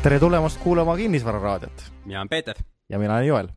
tere 0.00 0.16
tulemast 0.16 0.56
kuulama 0.62 0.94
Kinnisvararaadiot 0.96 1.82
mina 2.04 2.20
olen 2.20 2.28
Peeter 2.28 2.56
ja 2.88 2.98
mina 2.98 3.14
olen 3.14 3.26
Joel. 3.26 3.48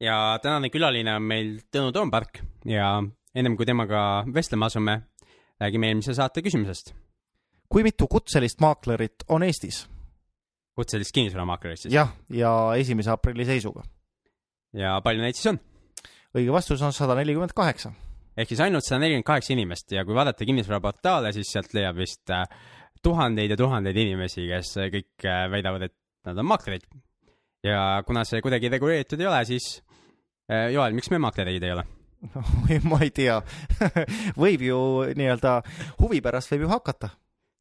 ja 0.00 0.38
tänane 0.42 0.70
külaline 0.70 1.16
on 1.16 1.22
meil 1.22 1.48
Tõnu 1.74 1.90
Toompark 1.92 2.38
ja 2.64 3.02
ennem 3.34 3.56
kui 3.56 3.66
temaga 3.66 4.22
vestlema 4.34 4.68
asume, 4.70 5.00
räägime 5.60 5.90
eelmise 5.90 6.14
saate 6.14 6.44
küsimusest. 6.46 6.94
kui 7.68 7.82
mitu 7.82 8.06
kutselist 8.06 8.60
maaklerit 8.60 9.26
on 9.28 9.42
Eestis? 9.42 9.88
kutselist 10.78 11.12
kinnisvaramaaklerit 11.14 11.80
siis? 11.80 11.94
jah, 11.94 12.14
ja 12.30 12.54
esimese 12.78 13.10
aprilli 13.10 13.44
seisuga. 13.44 13.82
ja 14.72 15.00
palju 15.02 15.26
neid 15.26 15.34
siis 15.34 15.50
on? 15.56 15.58
õige 16.38 16.54
vastus 16.54 16.82
on 16.82 16.92
sada 16.92 17.18
nelikümmend 17.18 17.56
kaheksa. 17.56 17.92
ehk 18.36 18.54
siis 18.54 18.60
ainult 18.60 18.86
sada 18.86 19.02
nelikümmend 19.02 19.26
kaheksa 19.26 19.52
inimest 19.58 19.90
ja 19.90 20.06
kui 20.06 20.14
vaadata 20.14 20.46
kinnisvaraportaale, 20.46 21.32
siis 21.32 21.50
sealt 21.50 21.74
leiab 21.74 21.98
vist 21.98 22.30
äh, 22.30 22.46
tuhandeid 23.02 23.52
ja 23.54 23.58
tuhandeid 23.58 23.96
inimesi, 23.96 24.46
kes 24.50 24.74
kõik 24.94 25.26
äh, 25.26 25.44
väidavad, 25.52 25.88
et 25.88 25.94
nad 26.28 26.38
on 26.38 26.48
maaklerid. 26.48 26.86
ja 27.64 28.02
kuna 28.06 28.24
see 28.24 28.42
kuidagi 28.44 28.70
reguleeritud 28.72 29.20
ei 29.20 29.30
ole, 29.30 29.44
siis 29.48 29.70
äh, 30.50 30.70
Joel, 30.74 30.96
miks 30.96 31.10
me 31.10 31.20
maaklerid 31.22 31.62
ei 31.62 31.72
ole? 31.74 31.86
ma 32.90 33.00
ei 33.04 33.10
tea 33.14 33.38
võib 34.42 34.62
ju 34.66 34.78
nii-öelda 35.18 35.60
huvi 36.00 36.20
pärast 36.24 36.50
võib 36.52 36.66
ju 36.66 36.72
hakata. 36.72 37.10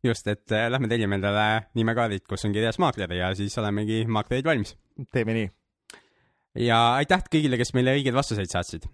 just, 0.05 0.27
et 0.27 0.51
äh, 0.51 0.67
lähme 0.71 0.89
tellime 0.89 1.19
endale 1.19 1.47
nimekaardid, 1.77 2.25
kus 2.29 2.45
on 2.45 2.55
kirjas 2.55 2.79
maakler 2.81 3.13
ja 3.13 3.33
siis 3.37 3.57
olemegi 3.57 4.03
maaklerid 4.05 4.45
valmis. 4.45 4.75
teeme 5.13 5.37
nii. 5.37 5.49
ja 6.67 6.79
aitäh 7.01 7.25
kõigile, 7.29 7.59
kes 7.61 7.73
meile 7.77 7.97
õigeid 7.99 8.17
vastuseid 8.17 8.53
saatsid. 8.53 8.89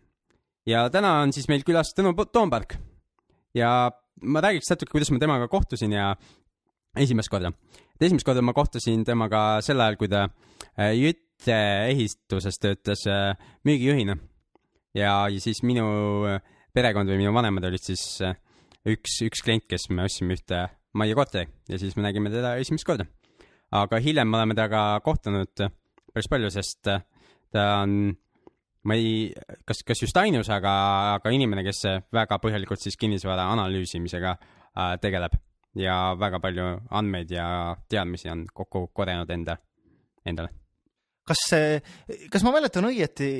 ja 0.68 0.90
täna 0.92 1.20
on 1.24 1.34
siis 1.36 1.48
meil 1.52 1.64
külas 1.68 1.96
Tõnu 1.96 2.16
Toompark 2.26 2.78
ja 3.56 3.92
ma 4.22 4.42
räägiks 4.44 4.70
natuke, 4.72 4.92
kuidas 4.94 5.12
ma 5.12 5.20
temaga 5.22 5.48
kohtusin 5.52 5.94
ja 5.96 6.14
esimest 7.00 7.32
korda. 7.32 7.52
et 7.96 8.08
esimest 8.08 8.26
korda 8.26 8.42
ma 8.42 8.54
kohtusin 8.54 9.04
temaga 9.06 9.62
sel 9.66 9.82
ajal, 9.82 9.98
kui 9.98 10.10
ta 10.12 10.28
äh, 10.78 10.94
Jüte 10.98 11.58
ehituses 11.90 12.60
töötas 12.62 13.06
äh, 13.08 13.34
müügijuhina. 13.66 14.18
ja, 14.94 15.28
ja 15.30 15.40
siis 15.40 15.64
minu 15.64 15.86
äh, 16.30 16.40
perekond 16.74 17.10
või 17.10 17.22
minu 17.24 17.34
vanemad 17.34 17.66
olid 17.70 17.84
siis 17.84 18.22
üks, 18.86 19.20
üks 19.26 19.44
klient, 19.46 19.68
kes 19.70 19.90
me 19.90 20.06
ostsime 20.06 20.38
ühte 20.38 20.68
majja 20.94 21.18
korteri 21.18 21.50
ja 21.70 21.80
siis 21.82 21.96
me 21.98 22.06
nägime 22.06 22.32
teda 22.34 22.56
esimest 22.62 22.86
korda. 22.86 23.06
aga 23.72 24.00
hiljem 24.00 24.30
me 24.30 24.42
oleme 24.42 24.58
temaga 24.58 25.00
kohtunud 25.06 25.54
päris 26.14 26.30
palju, 26.30 26.50
sest 26.54 26.86
ta 26.86 27.64
on 27.82 28.14
ma 28.88 28.98
ei, 29.00 29.32
kas, 29.68 29.82
kas 29.88 30.04
just 30.04 30.18
ainus, 30.20 30.50
aga, 30.52 30.74
aga 31.16 31.32
inimene, 31.34 31.64
kes 31.66 31.86
väga 32.14 32.40
põhjalikult 32.44 32.84
siis 32.84 32.98
kinnisvara 33.00 33.48
analüüsimisega 33.54 34.34
äh, 34.36 34.96
tegeleb 35.04 35.38
ja 35.80 35.98
väga 36.20 36.40
palju 36.44 36.68
andmeid 36.94 37.32
ja 37.34 37.48
teadmisi 37.90 38.32
on 38.34 38.46
kokku 38.54 38.88
korjanud 38.94 39.30
enda, 39.34 39.58
endale. 40.26 40.52
kas 41.28 41.46
see, 41.50 41.80
kas 42.32 42.44
ma 42.46 42.54
mäletan 42.56 42.90
õieti, 42.90 43.32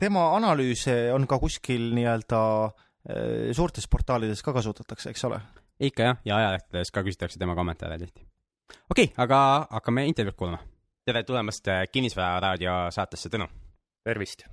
tema 0.00 0.28
analüüse 0.36 0.96
on 1.14 1.26
ka 1.30 1.40
kuskil 1.42 1.88
nii-öelda 1.96 2.42
äh, 2.68 3.48
suurtes 3.56 3.88
portaalides 3.88 4.44
ka 4.44 4.54
kasutatakse, 4.58 5.14
eks 5.14 5.28
ole? 5.30 5.40
ikka 5.82 6.10
jah, 6.10 6.20
ja 6.28 6.42
ajalehtedes 6.42 6.92
ka 6.94 7.02
küsitakse 7.08 7.40
tema 7.40 7.56
kommentaare 7.58 7.98
tihti. 8.04 8.28
okei 8.90 9.08
okay,, 9.08 9.16
aga 9.24 9.66
hakkame 9.78 10.06
intervjuud 10.12 10.36
kuulama. 10.36 10.62
tere 11.08 11.24
tulemast 11.24 11.72
Kinnisvara 11.90 12.38
raadio 12.44 12.78
saatesse, 12.92 13.32
Tõnu 13.32 13.48
tervist! 14.04 14.44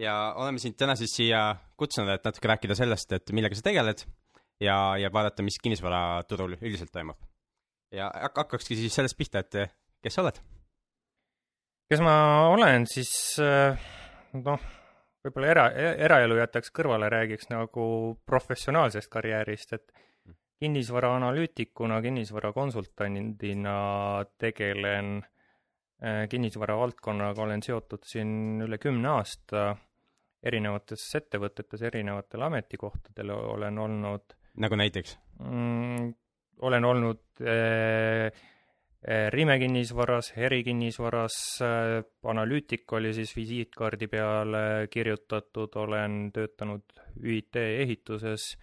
ja 0.00 0.32
oleme 0.36 0.58
sind 0.58 0.76
täna 0.80 0.96
siis 0.96 1.12
siia 1.16 1.42
kutsunud, 1.76 2.10
et 2.14 2.24
natuke 2.24 2.48
rääkida 2.48 2.76
sellest, 2.76 3.12
et 3.12 3.32
millega 3.36 3.56
sa 3.56 3.64
tegeled 3.66 4.04
ja, 4.62 4.76
ja 4.98 5.10
vaadata, 5.12 5.44
mis 5.44 5.58
kinnisvaraturul 5.62 6.56
üldiselt 6.60 6.92
toimub. 6.92 7.18
ja 7.92 8.10
hakkakski 8.34 8.78
siis 8.78 8.94
sellest 8.94 9.18
pihta, 9.18 9.44
et 9.44 9.74
kes 10.02 10.16
sa 10.16 10.24
oled? 10.24 10.40
kes 11.92 12.00
ma 12.04 12.14
olen, 12.52 12.86
siis 12.88 13.12
noh, 13.38 14.70
võib-olla 15.24 15.50
era, 15.50 15.66
eraelu 16.08 16.40
jätaks 16.40 16.72
kõrvale, 16.72 17.10
räägiks 17.12 17.50
nagu 17.52 17.84
professionaalsest 18.26 19.12
karjäärist, 19.12 19.76
et 19.76 19.92
kinnisvaraanalüütikuna, 20.62 21.98
kinnisvarakonsultandina 22.04 23.76
tegelen 24.40 25.18
Äh, 25.20 25.31
kinnisvara 26.02 26.74
valdkonnaga 26.80 27.42
olen 27.44 27.62
seotud 27.62 28.02
siin 28.06 28.62
üle 28.64 28.78
kümne 28.82 29.12
aasta, 29.12 29.76
erinevates 30.42 31.04
ettevõtetes, 31.18 31.84
erinevatel 31.86 32.42
ametikohtadel 32.48 33.30
olen 33.36 33.78
olnud. 33.78 34.34
nagu 34.58 34.78
näiteks 34.78 35.14
mm,? 35.38 36.10
olen 36.62 36.84
olnud 36.84 37.22
äh, 37.40 38.26
äh 39.02 39.30
Rime 39.34 39.58
kinnisvaras, 39.58 40.32
Heri 40.36 40.62
kinnisvaras 40.64 41.36
äh,, 41.62 42.02
analüütik 42.22 42.92
oli 42.92 43.14
siis 43.14 43.36
visiitkaardi 43.36 44.06
peale 44.08 44.88
kirjutatud, 44.90 45.74
olen 45.76 46.32
töötanud 46.32 46.98
ÜIT 47.22 47.56
ehituses 47.62 48.56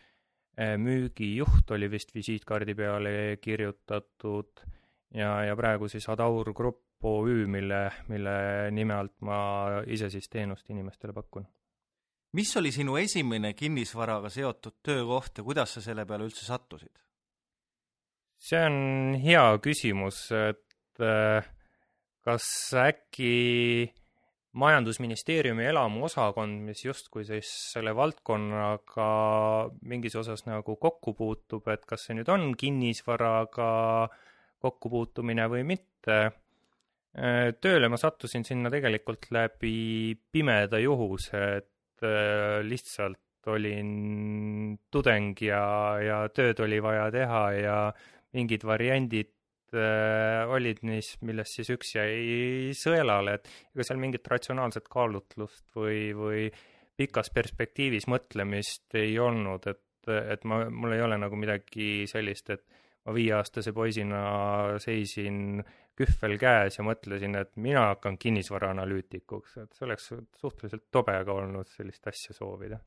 äh,, 0.60 0.76
müügijuht 0.78 1.72
oli 1.72 1.92
vist 1.92 2.16
visiitkaardi 2.16 2.76
peale 2.76 3.16
kirjutatud 3.42 4.64
ja, 5.16 5.44
ja 5.44 5.56
praegu 5.56 5.88
siis 5.88 6.08
Adaur 6.10 6.54
Grupp 6.54 6.89
OÜ, 7.04 7.46
mille, 7.48 7.80
mille 8.12 8.32
nime 8.76 8.96
alt 8.96 9.16
ma 9.24 9.40
ise 9.88 10.10
siis 10.12 10.28
teenust 10.30 10.70
inimestele 10.70 11.14
pakun. 11.14 11.46
mis 12.34 12.56
oli 12.58 12.72
sinu 12.72 12.98
esimene 12.98 13.54
kinnisvaraga 13.54 14.30
seotud 14.30 14.82
töökoht 14.84 15.38
ja 15.38 15.44
kuidas 15.44 15.74
sa 15.74 15.82
selle 15.82 16.06
peale 16.06 16.28
üldse 16.28 16.46
sattusid? 16.46 16.92
see 18.40 18.60
on 18.66 19.16
hea 19.20 19.46
küsimus, 19.64 20.28
et 20.32 21.04
äh, 21.04 21.48
kas 22.24 22.46
äkki 22.80 23.92
majandusministeeriumi 24.60 25.66
elamuosakond, 25.70 26.64
mis 26.66 26.84
justkui 26.86 27.26
siis 27.28 27.50
selle 27.74 27.94
valdkonnaga 27.96 29.10
mingis 29.88 30.16
osas 30.20 30.46
nagu 30.48 30.76
kokku 30.82 31.14
puutub, 31.14 31.68
et 31.70 31.86
kas 31.90 32.08
see 32.08 32.18
nüüd 32.18 32.32
on 32.34 32.52
kinnisvaraga 32.58 33.70
kokkupuutumine 34.64 35.46
või 35.52 35.66
mitte 35.68 36.20
tööle 37.14 37.90
ma 37.90 37.98
sattusin 37.98 38.46
sinna 38.46 38.70
tegelikult 38.70 39.32
läbi 39.34 40.14
pimeda 40.32 40.80
juhuse, 40.82 41.42
et 41.58 42.06
äh, 42.06 42.60
lihtsalt 42.66 43.20
olin 43.50 44.78
tudeng 44.92 45.38
ja, 45.42 45.64
ja 46.04 46.22
tööd 46.36 46.60
oli 46.66 46.80
vaja 46.84 47.10
teha 47.14 47.44
ja 47.56 47.78
mingid 48.36 48.66
variandid 48.68 49.32
äh, 49.74 50.46
olid 50.52 50.84
neis, 50.86 51.16
millest 51.26 51.58
siis 51.58 51.72
üks 51.74 51.96
jäi 51.96 52.74
sõelale, 52.78 53.40
et 53.40 53.50
ega 53.74 53.88
seal 53.88 54.02
mingit 54.02 54.28
ratsionaalset 54.30 54.90
kaalutlust 54.92 55.66
või, 55.76 56.12
või 56.18 56.50
pikas 57.00 57.32
perspektiivis 57.34 58.10
mõtlemist 58.12 59.00
ei 59.00 59.16
olnud, 59.20 59.66
et, 59.72 60.12
et 60.36 60.46
ma, 60.46 60.66
mul 60.70 60.98
ei 60.98 61.06
ole 61.06 61.18
nagu 61.22 61.40
midagi 61.40 62.06
sellist, 62.12 62.52
et 62.54 62.66
ma 63.08 63.16
viieaastase 63.16 63.74
poisina 63.74 64.22
seisin 64.84 65.62
kühvel 66.00 66.38
käes 66.40 66.80
ja 66.80 66.86
mõtlesin, 66.88 67.36
et 67.40 67.52
mina 67.60 67.90
hakkan 67.92 68.18
kinnisvaraanalüütikuks, 68.22 69.58
et 69.64 69.76
see 69.76 69.88
oleks 69.88 70.12
suhteliselt 70.40 70.88
tobe 70.92 71.18
ka 71.26 71.36
olnud 71.42 71.70
sellist 71.76 72.08
asja 72.08 72.36
soovida. 72.38 72.80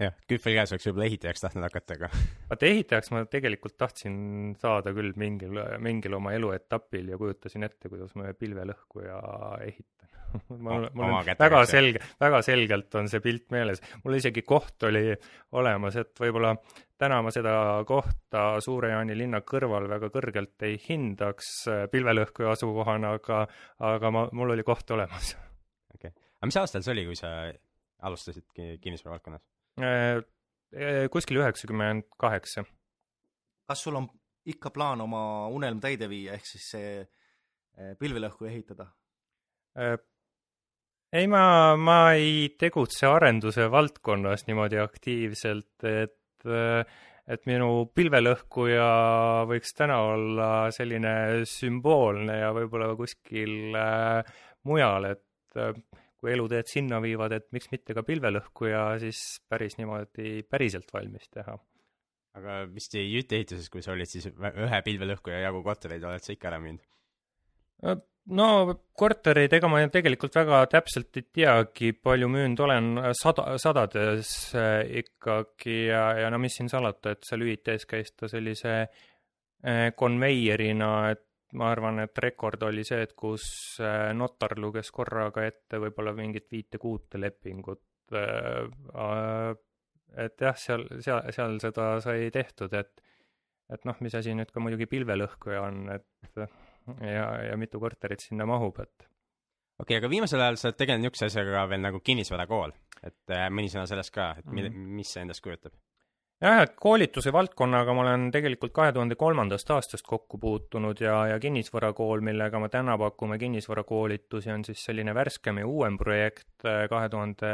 Jah, 0.00 0.14
kühvel 0.28 0.56
käes 0.56 0.72
oleks 0.72 0.86
võib-olla 0.88 1.08
ehitajaks 1.10 1.44
tahtnud 1.44 1.66
hakata, 1.68 1.98
aga 1.98 2.10
vaata 2.50 2.68
ehitajaks 2.68 3.12
ma 3.14 3.24
tegelikult 3.30 3.76
tahtsin 3.80 4.14
saada 4.60 4.94
küll 4.96 5.12
mingil, 5.20 5.58
mingil 5.84 6.18
oma 6.18 6.32
eluetapil 6.36 7.12
ja 7.12 7.20
kujutasin 7.20 7.68
ette, 7.68 7.90
kuidas 7.92 8.14
ma 8.18 8.32
pilvelõhkuja 8.38 9.18
ehitan 9.66 10.08
mul, 10.48 10.86
mul 10.96 11.12
on 11.12 11.28
väga 11.38 11.60
selge, 11.68 12.00
väga 12.20 12.40
selgelt 12.44 12.94
on 12.96 13.10
see 13.12 13.20
pilt 13.24 13.50
meeles. 13.52 13.82
mul 14.04 14.16
isegi 14.16 14.44
koht 14.48 14.88
oli 14.88 15.12
olemas, 15.58 15.98
et 16.00 16.24
võib-olla 16.24 16.54
täna 17.00 17.20
ma 17.24 17.32
seda 17.34 17.54
kohta 17.88 18.44
Suure-Jaani 18.64 19.16
linna 19.18 19.42
kõrval 19.44 19.90
väga 19.90 20.08
kõrgelt 20.14 20.64
ei 20.68 20.78
hindaks 20.80 21.52
äh, 21.68 21.84
pilvelõhkuja 21.92 22.54
asukohana, 22.56 23.16
aga, 23.18 23.44
aga 23.92 24.14
ma, 24.14 24.26
mul 24.32 24.56
oli 24.56 24.64
koht 24.66 24.90
olemas. 24.96 25.34
okei 25.94 26.08
okay., 26.08 26.30
aga 26.38 26.52
mis 26.52 26.60
aastal 26.62 26.86
see 26.86 26.96
oli, 26.96 27.08
kui 27.10 27.18
sa 27.18 27.32
alustasid 28.08 28.48
kinnisvara 28.80 29.18
valdkonnas? 29.18 29.44
Äh, 29.80 30.20
äh, 30.76 31.08
kuskil 31.12 31.40
üheksakümmend 31.40 32.08
kaheksa. 32.20 32.64
kas 33.68 33.82
sul 33.82 33.96
on 33.96 34.08
ikka 34.44 34.70
plaan 34.74 35.00
oma 35.00 35.48
unelm 35.48 35.80
täide 35.80 36.08
viia, 36.10 36.34
ehk 36.36 36.44
siis 36.44 36.64
see 36.74 36.88
pilvelõhkuja 37.96 38.50
ehitada? 38.50 38.90
ei, 41.12 41.26
ma, 41.30 41.44
ma 41.80 42.12
ei 42.12 42.50
tegutse 42.60 43.06
arenduse 43.08 43.70
valdkonnas 43.72 44.44
niimoodi 44.44 44.76
aktiivselt, 44.82 45.86
et 45.88 46.18
et 47.30 47.44
minu 47.46 47.86
pilvelõhkuja 47.94 48.86
võiks 49.50 49.74
täna 49.78 49.98
olla 50.10 50.48
selline 50.74 51.44
sümboolne 51.48 52.40
ja 52.40 52.50
võib-olla 52.56 52.92
kuskil 52.98 53.76
äh, 53.78 54.32
mujal, 54.66 55.06
et 55.12 55.60
äh, 55.60 55.76
kui 56.22 56.32
eluteed 56.36 56.70
sinna 56.70 57.00
viivad, 57.02 57.34
et 57.34 57.48
miks 57.54 57.72
mitte 57.72 57.96
ka 57.98 58.04
pilvelõhkuja 58.06 58.84
siis 59.02 59.20
päris 59.50 59.74
niimoodi 59.80 60.44
päriselt 60.46 60.94
valmis 60.94 61.26
teha. 61.34 61.58
aga 62.38 62.62
vist 62.70 62.94
Jüti 62.94 63.40
ehituses, 63.40 63.68
kui 63.68 63.82
sa 63.82 63.92
olid 63.92 64.08
siis 64.08 64.30
ühe 64.30 64.80
pilvelõhkuja 64.86 65.42
jagu 65.42 65.64
kortereid 65.66 66.06
oled 66.06 66.22
sa 66.22 66.32
ikka 66.32 66.52
ära 66.52 66.62
müünud? 66.62 66.86
no 68.38 68.48
korterid, 68.98 69.52
ega 69.56 69.68
ma 69.70 69.82
tegelikult 69.90 70.36
väga 70.38 70.62
täpselt 70.70 71.18
ei 71.18 71.26
teagi, 71.40 71.90
palju 71.98 72.28
müünud 72.30 72.62
olen, 72.62 72.92
sada, 73.18 73.56
sadades 73.58 74.30
äh, 74.54 75.02
ikkagi 75.02 75.88
ja, 75.88 76.04
ja 76.22 76.30
no 76.30 76.38
mis 76.42 76.54
siin 76.58 76.70
salata, 76.70 77.16
et 77.16 77.26
seal 77.26 77.42
ÜIT-s 77.48 77.88
käis 77.90 78.14
ta 78.14 78.30
sellise 78.30 78.76
äh, 78.78 79.90
konveierina, 79.98 80.92
et 81.16 81.26
ma 81.58 81.70
arvan, 81.72 82.00
et 82.04 82.22
rekord 82.24 82.62
oli 82.68 82.84
see, 82.88 83.02
et 83.06 83.14
kus 83.18 83.44
äh, 83.84 84.10
notar 84.16 84.52
luges 84.60 84.90
korraga 84.94 85.44
ette 85.46 85.80
võib-olla 85.82 86.14
mingit 86.16 86.46
viite-kuute 86.52 87.20
lepingut. 87.20 87.82
et 88.12 90.42
jah, 90.44 90.56
seal, 90.60 90.82
seal, 91.00 91.22
seal 91.32 91.54
seda 91.62 91.86
sai 92.04 92.28
tehtud, 92.34 92.74
et 92.76 92.92
et 93.72 93.86
noh, 93.88 93.96
mis 94.04 94.14
asi 94.18 94.34
nüüd 94.36 94.50
ka 94.52 94.60
muidugi 94.60 94.84
pilvelõhkuja 94.90 95.62
on, 95.64 95.86
et 95.94 96.40
ja, 97.06 97.26
ja 97.48 97.54
mitu 97.60 97.80
korterit 97.80 98.24
sinna 98.24 98.44
mahub, 98.48 98.80
et. 98.82 99.06
okei 99.78 99.84
okay,, 99.84 100.00
aga 100.00 100.10
viimasel 100.12 100.42
ajal 100.44 100.58
sa 100.60 100.68
oled 100.68 100.80
tegelenud 100.80 101.06
niisuguse 101.06 101.30
asjaga 101.30 101.62
veel 101.70 101.82
nagu 101.84 102.02
kinnisvarakool, 102.04 102.74
et 103.00 103.36
äh, 103.36 103.46
mõni 103.54 103.72
sõna 103.72 103.86
sellest 103.88 104.12
ka, 104.14 104.32
et 104.42 104.50
mm., 104.50 104.84
mis 104.98 105.14
see 105.14 105.24
endast 105.24 105.44
kujutab? 105.44 105.74
Jah, 106.42 106.62
et 106.64 106.72
koolituse 106.80 107.32
valdkonnaga 107.34 107.94
ma 107.94 108.00
olen 108.04 108.30
tegelikult 108.34 108.72
kahe 108.74 108.92
tuhande 108.94 109.14
kolmandast 109.18 109.70
aastast 109.74 110.06
kokku 110.08 110.38
puutunud 110.42 111.00
ja, 111.00 111.26
ja 111.30 111.36
kinnisvarakool, 111.42 112.20
millega 112.26 112.60
me 112.62 112.68
täna 112.72 112.94
pakume 112.98 113.36
kinnisvarakoolitusi, 113.38 114.50
on 114.54 114.64
siis 114.66 114.80
selline 114.88 115.12
värskem 115.14 115.58
ja 115.62 115.66
uuem 115.68 115.98
projekt 116.00 116.66
äh, 116.66 116.88
kahe 116.90 117.08
tuhande 117.12 117.52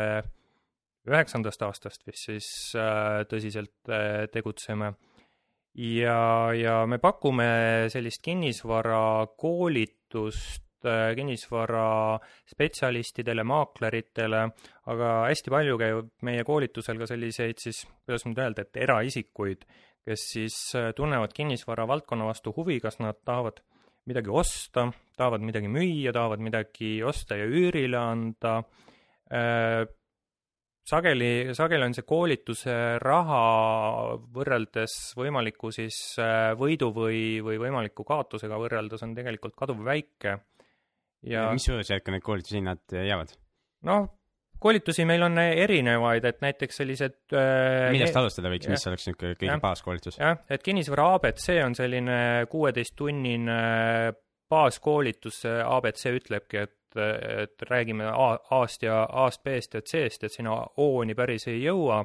üheksandast 1.08 1.62
aastast 1.64 2.06
vist 2.06 2.24
siis 2.28 2.48
äh, 2.76 3.24
tõsiselt 3.28 3.88
äh, 3.92 4.28
tegutseme. 4.32 4.92
Ja, 5.78 6.50
ja 6.58 6.86
me 6.90 6.98
pakume 6.98 7.44
sellist 7.92 8.22
kinnisvarakoolitust 8.24 10.67
kinnisvaraspetsialistidele, 10.86 13.42
maakleritele, 13.48 14.40
aga 14.92 15.08
hästi 15.26 15.50
palju 15.54 15.74
käib 15.80 15.96
meie 16.28 16.42
koolitusel 16.46 16.96
ka 17.00 17.06
selliseid 17.10 17.56
siis, 17.62 17.78
kuidas 18.06 18.22
nüüd 18.28 18.38
öelda, 18.44 18.60
et 18.62 18.74
eraisikuid, 18.84 19.60
kes 20.08 20.22
siis 20.34 20.56
äh, 20.78 20.92
tunnevad 20.96 21.32
kinnisvara 21.36 21.84
valdkonna 21.88 22.24
vastu 22.28 22.52
huvi, 22.56 22.78
kas 22.80 22.96
nad 23.02 23.16
tahavad 23.24 23.56
midagi 24.08 24.30
osta, 24.32 24.86
tahavad 25.18 25.42
midagi 25.44 25.68
müüa, 25.68 26.14
tahavad 26.16 26.40
midagi 26.40 27.02
osta 27.04 27.36
ja 27.36 27.44
üürile 27.44 27.98
anda, 28.00 28.54
äh, 29.28 29.84
sageli, 30.88 31.54
sageli 31.56 31.84
on 31.84 31.96
see 31.96 32.06
koolituse 32.08 32.74
raha 33.02 33.42
võrreldes 34.34 34.94
võimaliku 35.18 35.72
siis 35.74 35.98
äh, 36.22 36.54
võidu 36.58 36.90
või, 36.96 37.42
või 37.44 37.60
võimaliku 37.66 38.06
kaotusega 38.08 38.60
võrreldes 38.60 39.04
on 39.04 39.14
tegelikult 39.18 39.56
kaduvväike. 39.58 40.38
Ja 41.26 41.48
mis 41.54 41.66
suurusjärku 41.68 42.14
need 42.14 42.24
koolitushinnad 42.26 42.94
jäävad? 42.94 43.34
noh, 43.88 44.08
koolitusi 44.58 45.06
meil 45.08 45.22
on 45.26 45.38
erinevaid, 45.38 46.24
et 46.28 46.40
näiteks 46.44 46.80
sellised 46.82 47.36
äh, 47.36 47.90
millest 47.94 48.16
alustada 48.18 48.52
võiks, 48.52 48.70
mis 48.70 48.86
oleks 48.90 49.06
niisugune 49.08 49.36
kõige 49.40 49.60
baaskoolitus? 49.62 50.18
jah, 50.20 50.40
et 50.50 50.64
kinnisvara 50.64 51.12
abc 51.18 51.44
on 51.64 51.78
selline 51.78 52.18
kuueteisttunnine 52.50 53.60
baaskoolitus, 54.48 55.44
abc 55.46 56.10
ütlebki, 56.14 56.66
et 56.66 56.74
et 56.98 57.62
räägime 57.68 58.06
A-st 58.50 58.82
ja 58.82 59.02
A-st, 59.12 59.42
B-st 59.44 59.74
ja 59.74 59.82
C-st, 59.82 60.24
et 60.24 60.32
sinna 60.32 60.54
O-ni 60.80 61.14
päris 61.14 61.44
ei 61.50 61.60
jõua 61.62 62.00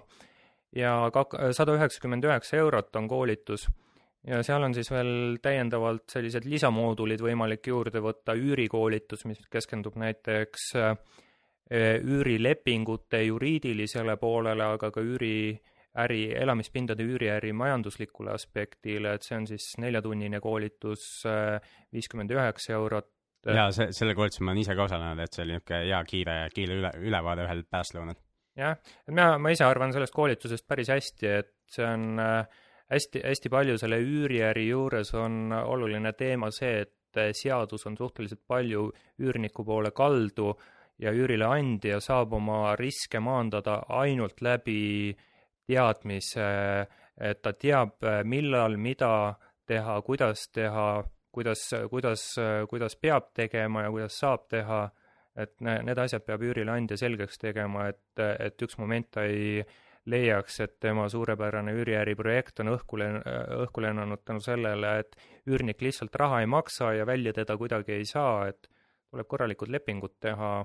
ja 0.76 1.10
kak-, 1.14 1.38
sada 1.56 1.76
üheksakümmend 1.78 2.26
üheksa 2.28 2.58
eurot 2.60 2.96
on 2.96 3.08
koolitus. 3.08 3.68
Ja 4.28 4.40
seal 4.46 4.64
on 4.64 4.74
siis 4.76 4.90
veel 4.92 5.38
täiendavalt 5.44 6.08
sellised 6.14 6.48
lisamoodulid 6.48 7.22
võimalik 7.24 7.68
juurde 7.68 8.02
võtta, 8.04 8.36
üürikoolitus, 8.40 9.26
mis 9.30 9.42
keskendub 9.52 9.98
näiteks 10.00 10.70
äh, 10.80 10.96
üürilepingute 11.74 13.24
juriidilisele 13.24 14.18
poolele, 14.22 14.66
aga 14.76 14.92
ka 14.94 15.04
üüriäri, 15.04 16.22
elamispindade 16.40 17.06
üüriäri 17.08 17.54
majanduslikule 17.58 18.34
aspektile, 18.36 19.16
et 19.16 19.28
see 19.28 19.40
on 19.40 19.48
siis 19.50 19.74
neljatunnine 19.84 20.40
koolitus, 20.44 21.08
äh, 21.30 21.60
viiskümmend 21.94 22.32
üheksa 22.36 22.78
eurot, 22.78 23.10
jaa, 23.48 23.72
see, 23.76 23.90
selle 23.96 24.16
koolitusel 24.16 24.46
ma 24.48 24.54
olen 24.54 24.64
ise 24.64 24.76
ka 24.78 24.86
osalenud, 24.88 25.24
et 25.24 25.36
see 25.36 25.44
oli 25.44 25.58
niisugune 25.58 25.82
hea 25.90 26.04
kiire, 26.08 26.38
kiire 26.56 26.78
üle, 26.80 26.94
ülevaade 27.10 27.48
ühel 27.48 27.66
pärastlõunal. 27.68 28.20
jah, 28.60 28.78
et 29.04 29.12
mina, 29.12 29.34
ma 29.42 29.52
ise 29.52 29.66
arvan 29.68 29.96
sellest 29.96 30.16
koolitusest 30.16 30.68
päris 30.70 30.92
hästi, 30.94 31.34
et 31.42 31.52
see 31.74 31.88
on 31.88 32.22
äh, 32.22 32.62
hästi, 32.94 33.24
hästi 33.26 33.52
palju 33.52 33.78
selle 33.82 34.00
üüriäri 34.02 34.68
juures 34.70 35.14
on 35.18 35.54
oluline 35.54 36.14
teema 36.18 36.52
see, 36.54 36.84
et 36.86 37.20
äh, 37.20 37.32
seadus 37.36 37.88
on 37.90 37.98
suhteliselt 37.98 38.44
palju 38.48 38.90
üürniku 39.22 39.66
poole 39.66 39.92
kaldu 39.92 40.54
ja 41.02 41.14
üürileandja 41.14 42.00
saab 42.04 42.34
oma 42.38 42.76
riske 42.80 43.20
maandada 43.20 43.82
ainult 44.02 44.42
läbi 44.42 45.16
teadmise, 45.68 46.48
et 47.18 47.42
ta 47.42 47.54
teab, 47.54 47.98
äh, 48.04 48.22
millal, 48.24 48.78
mida 48.78 49.36
teha, 49.68 50.02
kuidas 50.06 50.50
teha, 50.54 51.04
kuidas, 51.34 51.70
kuidas, 51.90 52.28
kuidas 52.70 52.98
peab 53.00 53.32
tegema 53.34 53.88
ja 53.88 53.94
kuidas 53.94 54.20
saab 54.20 54.50
teha, 54.52 54.84
et 55.40 55.56
need 55.64 55.98
asjad 55.98 56.22
peab 56.28 56.44
üürileandja 56.46 56.98
selgeks 57.00 57.40
tegema, 57.42 57.88
et, 57.90 58.22
et 58.22 58.62
üks 58.62 58.78
moment 58.78 59.08
ta 59.10 59.24
ei 59.26 59.64
leiaks, 60.06 60.60
et 60.66 60.80
tema 60.84 61.08
suurepärane 61.10 61.74
üüriäri 61.78 62.16
projekt 62.20 62.60
on 62.60 62.74
õhku 62.74 63.00
len-, 63.00 63.22
õhku 63.64 63.84
lennanud 63.84 64.24
tänu 64.26 64.44
sellele, 64.44 64.98
et 65.04 65.16
üürnik 65.48 65.82
lihtsalt 65.82 66.16
raha 66.20 66.42
ei 66.44 66.50
maksa 66.52 66.94
ja 66.98 67.06
välja 67.08 67.34
teda 67.34 67.58
kuidagi 67.58 67.96
ei 67.96 68.06
saa, 68.06 68.48
et 68.52 68.68
tuleb 69.12 69.30
korralikud 69.30 69.72
lepingud 69.72 70.18
teha, 70.20 70.58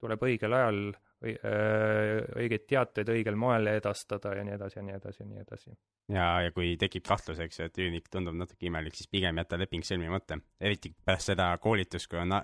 tuleb 0.00 0.22
õigel 0.28 0.54
ajal 0.54 0.80
õigeid 1.24 2.66
teateid 2.68 3.08
õigel 3.08 3.36
moel 3.38 3.70
edastada 3.72 4.34
ja 4.36 4.44
nii 4.44 4.56
edasi 4.58 4.78
ja 4.78 4.84
nii 4.84 4.96
edasi 4.98 5.22
ja 5.22 5.28
nii 5.28 5.40
edasi. 5.40 5.76
ja, 6.12 6.26
ja 6.44 6.52
kui 6.52 6.74
tekib 6.80 7.06
kahtlus, 7.08 7.40
eks 7.40 7.60
ju, 7.60 7.68
et 7.70 7.80
üürnik 7.80 8.10
tundub 8.12 8.36
natuke 8.36 8.68
imelik, 8.68 8.96
siis 8.98 9.08
pigem 9.10 9.40
jätta 9.40 9.58
leping 9.60 9.86
sõlmimata, 9.86 10.38
eriti 10.60 10.92
pärast 11.04 11.32
seda 11.32 11.48
koolitust, 11.62 12.10
kui 12.10 12.20
on, 12.20 12.36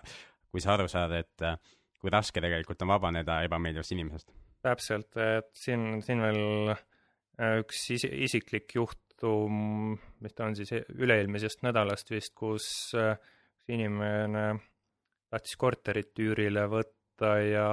kui 0.50 0.64
sa 0.64 0.74
aru 0.76 0.88
saad, 0.88 1.12
et 1.18 1.46
äh, 1.46 1.58
kui 2.00 2.12
raske 2.12 2.40
tegelikult 2.40 2.82
on 2.86 2.94
vabaneda 2.94 3.42
ebameeldivast 3.46 3.92
inimesest. 3.96 4.32
Täpselt, 4.64 5.16
et 5.16 5.50
siin, 5.56 6.00
siin 6.04 6.22
veel 6.24 6.74
äh, 6.74 7.60
üks 7.62 7.86
is 7.96 8.06
isiklik 8.08 8.74
juhtum, 8.76 9.96
mis 10.20 10.36
ta 10.36 10.48
on 10.48 10.56
siis 10.58 10.72
üle-eelmisest 10.72 11.64
nädalast 11.66 12.12
vist, 12.12 12.34
kus 12.38 12.66
üks 12.94 12.98
äh, 12.98 13.16
inimene 13.70 14.44
tahtis 15.30 15.56
korterit 15.60 16.18
üürile 16.18 16.66
võtta 16.70 17.36
ja 17.44 17.66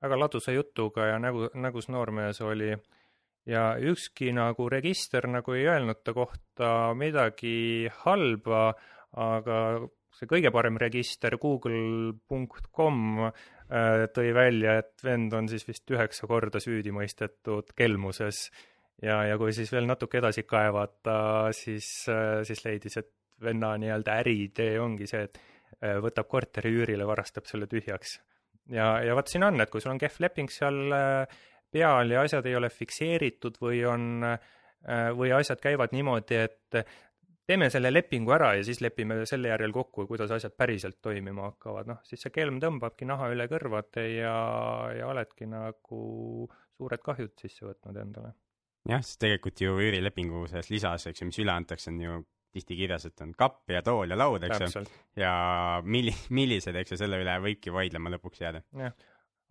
väga 0.00 0.18
ladusa 0.18 0.54
jutuga 0.54 1.10
ja 1.10 1.18
nägu, 1.22 1.48
nägus 1.58 1.90
noormees 1.92 2.40
oli. 2.44 2.74
Ja 3.48 3.72
ükski 3.80 4.34
nagu 4.36 4.68
register 4.70 5.26
nagu 5.26 5.54
ei 5.56 5.64
öelnud 5.66 6.02
ta 6.04 6.12
kohta 6.14 6.92
midagi 6.94 7.88
halba, 8.02 8.74
aga 9.16 9.56
see 10.14 10.28
kõige 10.30 10.52
parem 10.54 10.76
register, 10.78 11.38
google.com 11.40 13.00
tõi 13.70 14.32
välja, 14.34 14.80
et 14.80 15.04
vend 15.04 15.32
on 15.38 15.46
siis 15.48 15.62
vist 15.68 15.90
üheksa 15.94 16.26
korda 16.26 16.58
süüdi 16.58 16.90
mõistetud 16.90 17.70
kelmuses 17.78 18.48
ja, 19.02 19.20
ja 19.26 19.38
kui 19.40 19.52
siis 19.56 19.72
veel 19.72 19.88
natuke 19.88 20.20
edasi 20.20 20.44
kaevata, 20.48 21.16
siis, 21.56 21.88
äh, 22.12 22.40
siis 22.46 22.64
leidis, 22.66 22.98
et 23.00 23.10
venna 23.40 23.74
nii-öelda 23.80 24.18
äriidee 24.22 24.74
ongi 24.82 25.08
see, 25.10 25.24
et 25.28 25.40
äh, 25.80 25.98
võtab 26.04 26.28
korteri 26.30 26.72
üürile, 26.80 27.06
varastab 27.08 27.48
selle 27.48 27.68
tühjaks. 27.70 28.18
Ja, 28.70 28.98
ja 29.02 29.16
vot 29.18 29.30
siin 29.30 29.44
on, 29.46 29.58
et 29.62 29.70
kui 29.72 29.82
sul 29.82 29.94
on 29.94 30.00
kehv 30.00 30.20
leping 30.22 30.52
seal 30.52 30.94
äh, 30.94 31.38
peal 31.72 32.12
ja 32.12 32.24
asjad 32.26 32.46
ei 32.46 32.56
ole 32.58 32.70
fikseeritud 32.72 33.58
või 33.62 33.82
on, 33.88 34.26
äh, 34.26 35.08
või 35.16 35.32
asjad 35.36 35.62
käivad 35.62 35.94
niimoodi, 35.96 36.44
et 36.48 36.82
teeme 37.50 37.70
selle 37.72 37.90
lepingu 37.92 38.34
ära 38.34 38.52
ja 38.58 38.64
siis 38.66 38.80
lepime 38.84 39.20
selle 39.28 39.50
järel 39.50 39.72
kokku, 39.74 40.06
kuidas 40.08 40.30
asjad 40.36 40.54
päriselt 40.58 41.00
toimima 41.02 41.48
hakkavad, 41.48 41.88
noh, 41.90 42.02
siis 42.06 42.22
see 42.24 42.34
kelm 42.34 42.60
tõmbabki 42.62 43.08
naha 43.08 43.30
üle 43.34 43.46
kõrvade 43.50 44.06
ja, 44.14 44.34
ja 44.94 45.08
oledki 45.10 45.48
nagu 45.50 46.02
suured 46.78 47.02
kahjud 47.04 47.34
sisse 47.40 47.66
võtnud 47.66 47.98
endale. 48.00 48.34
jah, 48.88 49.02
sest 49.04 49.20
tegelikult 49.24 49.62
ju 49.64 49.78
üürilepingu 49.78 50.46
selles 50.50 50.70
lisas, 50.72 51.08
eks 51.10 51.24
ju, 51.24 51.30
mis 51.30 51.40
üle 51.42 51.54
antakse, 51.54 51.90
on 51.92 52.00
ju 52.04 52.20
tihti 52.54 52.76
kirjas, 52.78 53.06
et 53.06 53.22
on 53.22 53.32
kapp 53.38 53.70
ja 53.70 53.82
tool 53.86 54.10
ja 54.10 54.18
laud, 54.18 54.44
eks 54.46 54.76
ju. 54.76 54.84
ja 55.20 55.34
milli-, 55.86 56.16
millised, 56.34 56.76
eks 56.76 56.94
ju, 56.94 57.00
selle 57.02 57.20
üle 57.22 57.36
võibki 57.44 57.74
vaidlema 57.74 58.14
lõpuks 58.16 58.42
jääda. 58.42 58.62
jah, 58.86 58.96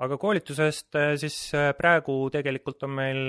aga 0.06 0.20
koolitusest 0.22 1.00
äh, 1.00 1.13
siis 1.20 1.38
äh, 1.58 1.72
praegu 1.77 2.22
tegelikult 2.34 2.88
on 2.88 2.96
meil 3.00 3.24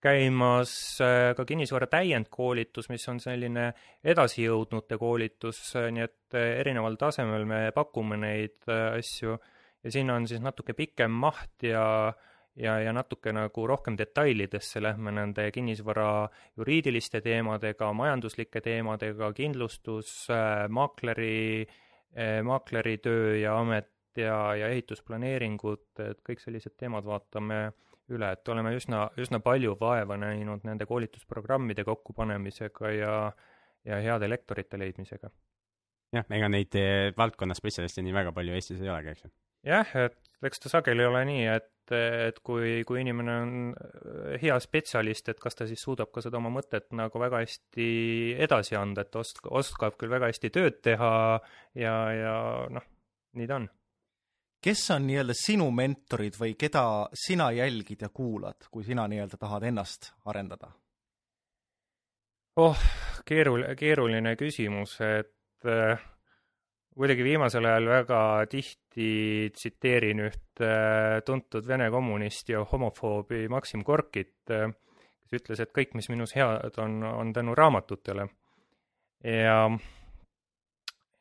käimas 0.00 0.72
äh, 1.04 1.30
ka 1.36 1.44
kinnisvara 1.48 1.86
täiendkoolitus, 1.92 2.88
mis 2.92 3.06
on 3.12 3.20
selline 3.20 3.70
edasijõudnute 4.04 4.98
koolitus, 5.00 5.62
nii 5.76 6.06
et 6.06 6.40
erineval 6.40 6.96
tasemel 7.00 7.44
me 7.48 7.62
pakume 7.76 8.16
neid 8.20 8.68
asju. 8.70 9.38
Ja 9.84 9.92
siin 9.92 10.10
on 10.12 10.26
siis 10.28 10.42
natuke 10.44 10.74
pikem 10.76 11.12
maht 11.22 11.64
ja 11.64 11.84
äh, 12.08 12.26
ja, 12.56 12.76
ja 12.80 12.92
natuke 12.92 13.32
nagu 13.34 13.66
rohkem 13.68 13.96
detailidesse 13.98 14.82
lähme 14.82 15.12
nende 15.14 15.46
kinnisvara 15.54 16.28
juriidiliste 16.58 17.20
teemadega, 17.24 17.92
majanduslike 17.96 18.62
teemadega, 18.64 19.32
kindlustus, 19.36 20.12
makleri 20.68 21.62
eh, 21.62 22.40
maakleritöö 22.46 23.36
ja 23.40 23.58
amet 23.60 23.90
ja, 24.18 24.54
ja 24.58 24.70
ehitusplaneeringud, 24.72 25.86
et 26.10 26.24
kõik 26.26 26.42
sellised 26.42 26.76
teemad 26.78 27.06
vaatame 27.06 27.70
üle, 28.14 28.32
et 28.36 28.48
oleme 28.52 28.72
üsna, 28.76 29.04
üsna 29.20 29.40
palju 29.44 29.76
vaeva 29.80 30.16
näinud 30.20 30.64
nende 30.68 30.86
koolitusprogrammide 30.88 31.84
kokkupanemisega 31.88 32.94
ja, 32.94 33.14
ja 33.86 34.00
heade 34.04 34.30
lektorite 34.30 34.78
leidmisega. 34.80 35.30
jah, 36.16 36.26
ega 36.36 36.48
neid 36.50 36.74
eh, 36.78 37.12
valdkonna 37.16 37.54
spetsialiste 37.54 38.02
nii 38.02 38.16
väga 38.16 38.34
palju 38.36 38.56
Eestis 38.56 38.82
ei 38.82 38.90
olegi, 38.90 39.14
eks 39.14 39.26
ju? 39.26 39.32
jah, 39.70 39.96
et 40.06 40.46
eks 40.46 40.62
ta 40.64 40.72
sageli 40.72 41.04
ole 41.04 41.24
nii, 41.28 41.46
et, 41.52 41.94
et 41.94 42.38
kui, 42.46 42.80
kui 42.88 43.02
inimene 43.02 43.34
on 43.42 43.56
hea 44.40 44.56
spetsialist, 44.62 45.28
et 45.32 45.42
kas 45.42 45.58
ta 45.58 45.66
siis 45.68 45.82
suudab 45.84 46.12
ka 46.14 46.24
seda 46.24 46.40
oma 46.40 46.52
mõtet 46.54 46.88
nagu 46.96 47.20
väga 47.20 47.42
hästi 47.44 47.90
edasi 48.46 48.78
anda, 48.78 49.04
et 49.04 49.20
osk-, 49.20 49.50
oskab 49.50 49.98
küll 50.00 50.12
väga 50.12 50.30
hästi 50.32 50.52
tööd 50.54 50.80
teha 50.86 51.12
ja, 51.78 51.94
ja 52.16 52.38
noh, 52.72 52.88
nii 53.36 53.50
ta 53.50 53.60
on 53.60 53.68
kes 54.60 54.82
on 54.94 55.06
nii-öelda 55.08 55.34
sinu 55.36 55.70
mentorid 55.72 56.36
või 56.40 56.54
keda 56.58 56.84
sina 57.16 57.50
jälgid 57.56 58.04
ja 58.04 58.10
kuulad, 58.12 58.68
kui 58.70 58.84
sina 58.84 59.06
nii-öelda 59.08 59.40
tahad 59.40 59.66
ennast 59.70 60.12
arendada? 60.28 60.70
oh, 62.60 62.80
keerul-, 63.24 63.68
keeruline 63.78 64.34
küsimus, 64.36 64.96
et 65.00 65.68
äh, 65.68 66.02
kuidagi 66.96 67.24
viimasel 67.24 67.64
ajal 67.64 67.88
väga 67.88 68.20
tihti 68.50 69.50
tsiteerin 69.54 70.24
ühte 70.26 70.66
äh, 70.66 71.22
tuntud 71.24 71.66
vene 71.66 71.88
kommunisti 71.90 72.56
ja 72.56 72.64
homofoobi 72.72 73.46
Maksim 73.48 73.84
Gorkit 73.86 74.52
äh,, 74.52 74.68
kes 75.22 75.40
ütles, 75.40 75.62
et 75.62 75.72
kõik, 75.76 75.94
mis 75.94 76.10
minus 76.12 76.34
head 76.36 76.76
on, 76.82 77.00
on 77.06 77.32
tänu 77.32 77.54
raamatutele. 77.54 78.28
ja 79.24 79.56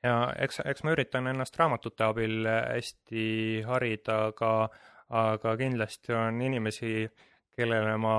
ja 0.03 0.15
eks, 0.39 0.62
eks 0.65 0.86
ma 0.86 0.94
üritan 0.96 1.27
ennast 1.32 1.58
raamatute 1.60 2.06
abil 2.08 2.48
hästi 2.48 3.25
harida, 3.68 4.20
aga, 4.29 4.53
aga 5.20 5.56
kindlasti 5.60 6.15
on 6.15 6.41
inimesi, 6.46 6.94
kellele 7.56 7.98
ma 8.00 8.15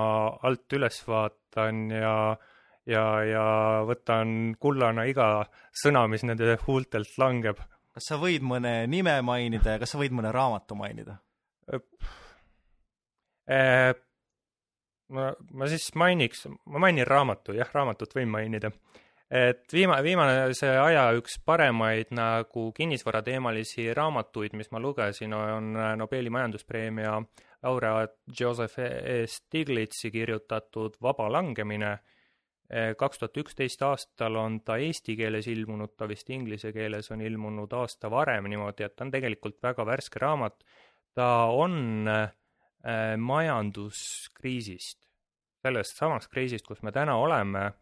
alt 0.47 0.77
üles 0.77 1.01
vaatan 1.07 1.83
ja, 1.95 2.15
ja, 2.89 3.05
ja 3.25 3.45
võtan 3.89 4.53
kullana 4.61 5.07
iga 5.09 5.33
sõna, 5.83 6.05
mis 6.11 6.25
nende 6.27 6.57
huultelt 6.67 7.17
langeb. 7.21 7.61
kas 7.91 8.11
sa 8.13 8.21
võid 8.21 8.45
mõne 8.45 8.85
nime 8.87 9.17
mainida 9.25 9.75
ja 9.75 9.81
kas 9.81 9.95
sa 9.95 10.01
võid 10.01 10.13
mõne 10.15 10.31
raamatu 10.35 10.77
mainida? 10.77 11.17
ma, 15.11 15.31
ma 15.33 15.67
siis 15.67 15.89
mainiks, 15.97 16.45
ma 16.69 16.79
mainin 16.85 17.07
raamatu, 17.07 17.55
jah, 17.57 17.69
raamatut 17.73 18.13
võin 18.15 18.29
mainida 18.29 18.71
et 19.31 19.73
viima-, 19.73 20.01
viimase 20.03 20.69
aja 20.77 21.05
üks 21.15 21.37
paremaid 21.45 22.11
nagu 22.15 22.67
kinnisvarateemalisi 22.75 23.93
raamatuid, 23.95 24.57
mis 24.59 24.71
ma 24.71 24.81
lugesin, 24.83 25.33
on 25.33 25.71
Nobeli 25.97 26.29
majanduspreemia 26.29 27.15
laureaat 27.63 28.17
Joseph 28.39 28.79
E. 28.79 29.27
Stiglitzi 29.27 30.11
kirjutatud 30.11 30.97
Vaba 31.01 31.31
langemine. 31.31 31.99
kaks 32.97 33.19
tuhat 33.19 33.37
üksteist 33.37 33.81
aastal 33.83 34.35
on 34.39 34.61
ta 34.63 34.77
eesti 34.79 35.17
keeles 35.19 35.47
ilmunud, 35.51 35.91
ta 35.97 36.07
vist 36.07 36.29
inglise 36.31 36.71
keeles 36.71 37.11
on 37.11 37.21
ilmunud 37.21 37.73
aasta 37.75 38.07
varem 38.11 38.47
niimoodi, 38.47 38.85
et 38.85 38.95
ta 38.95 39.03
on 39.03 39.11
tegelikult 39.11 39.57
väga 39.63 39.85
värske 39.85 40.19
raamat. 40.23 40.63
ta 41.13 41.27
on 41.51 42.07
äh, 42.07 42.31
majanduskriisist, 43.17 45.09
sellest 45.61 45.97
samast 45.97 46.31
kriisist, 46.31 46.67
kus 46.67 46.81
me 46.81 46.91
täna 46.91 47.17
oleme 47.19 47.73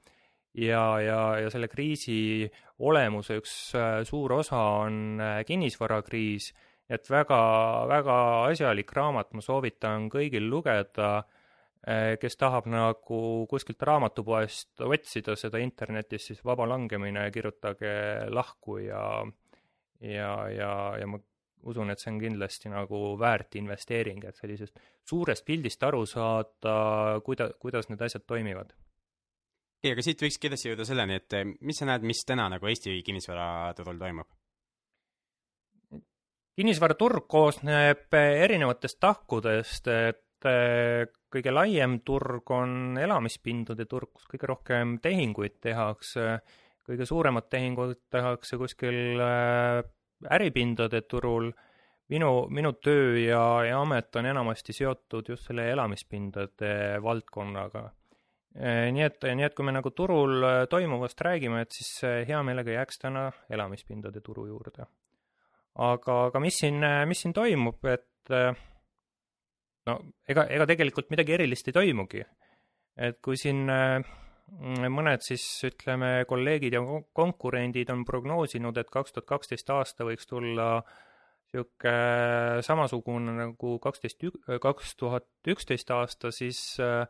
ja, 0.59 0.83
ja, 1.01 1.19
ja 1.43 1.51
selle 1.53 1.69
kriisi 1.71 2.49
olemuse 2.85 3.39
üks 3.39 3.53
äh, 3.77 4.01
suur 4.07 4.33
osa 4.39 4.59
on 4.83 5.19
äh, 5.21 5.41
kinnisvarakriis, 5.47 6.51
et 6.89 7.09
väga, 7.11 7.39
väga 7.89 8.15
asjalik 8.49 8.91
raamat, 8.95 9.33
ma 9.35 9.43
soovitan 9.45 10.07
kõigil 10.11 10.47
lugeda, 10.51 11.11
äh, 11.87 12.15
kes 12.21 12.39
tahab 12.39 12.69
nagu 12.71 13.21
kuskilt 13.51 13.83
raamatupoest 13.89 14.83
otsida 14.87 15.35
seda 15.39 15.61
internetis, 15.63 16.29
siis 16.29 16.43
Vaba 16.45 16.67
langemine, 16.69 17.29
kirjutage 17.35 17.95
lahku 18.33 18.79
ja 18.83 19.03
ja, 19.99 20.31
ja, 20.47 20.71
ja 20.95 21.07
ma 21.11 21.19
usun, 21.67 21.89
et 21.91 21.99
see 21.99 22.13
on 22.13 22.21
kindlasti 22.21 22.69
nagu 22.71 23.17
väärt 23.19 23.57
investeering, 23.59 24.23
et 24.23 24.37
sellisest 24.39 24.79
suurest 25.09 25.43
pildist 25.43 25.83
aru 25.83 26.05
saada, 26.07 26.75
kuida-, 27.25 27.51
kuidas 27.59 27.89
need 27.91 27.99
asjad 28.07 28.23
toimivad 28.23 28.71
ei, 29.83 29.93
aga 29.93 30.03
siit 30.03 30.21
võikski 30.23 30.49
edasi 30.49 30.69
jõuda 30.69 30.85
selleni, 30.87 31.19
et 31.19 31.35
eh, 31.37 31.45
mis 31.65 31.79
sa 31.79 31.87
näed, 31.87 32.05
mis 32.07 32.23
täna 32.27 32.49
nagu 32.51 32.69
Eesti 32.69 32.99
kinnisvaraturul 33.05 34.01
toimub? 34.01 34.29
kinnisvaraturg 36.59 37.23
koosneb 37.31 38.15
erinevatest 38.19 38.97
tahkudest, 38.99 39.85
et 39.87 40.47
eh, 40.49 41.05
kõige 41.31 41.53
laiem 41.53 42.01
turg 42.03 42.51
on 42.51 42.97
elamispindade 42.99 43.85
turg, 43.87 44.11
kus 44.17 44.27
kõige 44.27 44.49
rohkem 44.51 44.97
tehinguid 44.99 45.55
tehakse, 45.63 46.41
kõige 46.83 47.07
suuremad 47.07 47.47
tehingud 47.47 47.95
tehakse 48.11 48.59
kuskil 48.59 49.23
eh, 49.23 49.79
äripindade 50.35 51.05
turul, 51.07 51.47
minu, 52.11 52.33
minu 52.51 52.73
töö 52.83 53.15
ja, 53.21 53.45
ja 53.63 53.79
amet 53.79 54.19
on 54.19 54.27
enamasti 54.27 54.75
seotud 54.75 55.31
just 55.31 55.47
selle 55.47 55.69
elamispindade 55.71 56.73
valdkonnaga 57.05 57.87
nii 58.57 59.03
et, 59.05 59.25
nii 59.37 59.45
et 59.45 59.55
kui 59.55 59.65
me 59.67 59.73
nagu 59.75 59.91
turul 59.93 60.43
äh, 60.43 60.63
toimuvast 60.69 61.21
räägime, 61.21 61.61
et 61.61 61.75
siis 61.75 61.91
äh, 62.07 62.23
hea 62.27 62.39
meelega 62.43 62.79
jääks 62.79 63.03
täna 63.03 63.27
elamispindade 63.49 64.23
turu 64.25 64.47
juurde. 64.47 64.87
aga, 65.75 66.15
aga 66.29 66.39
mis 66.43 66.57
siin, 66.59 66.81
mis 67.07 67.21
siin 67.21 67.33
toimub, 67.33 67.85
et 67.85 68.33
no 69.87 69.93
ega, 70.27 70.47
ega 70.49 70.65
tegelikult 70.67 71.13
midagi 71.13 71.37
erilist 71.37 71.69
ei 71.69 71.77
toimugi. 71.77 72.25
et 72.97 73.21
kui 73.21 73.37
siin 73.37 73.69
mõned 74.89 75.21
siis 75.21 75.43
ütleme, 75.69 76.25
kolleegid 76.27 76.73
ja 76.73 76.81
konkurendid 77.13 77.91
on 77.93 78.01
prognoosinud, 78.05 78.77
et 78.81 78.89
kaks 78.89 79.13
tuhat 79.13 79.29
kaksteist 79.29 79.69
aasta 79.69 80.07
võiks 80.07 80.27
tulla 80.27 80.81
niisugune 81.53 82.61
samasugune 82.65 83.33
nagu 83.37 83.77
kaksteist, 83.81 84.25
kaks 84.61 84.95
tuhat 84.99 85.27
üksteist 85.49 85.89
aasta, 85.93 86.31
siis 86.33 86.59
äh, 86.83 87.07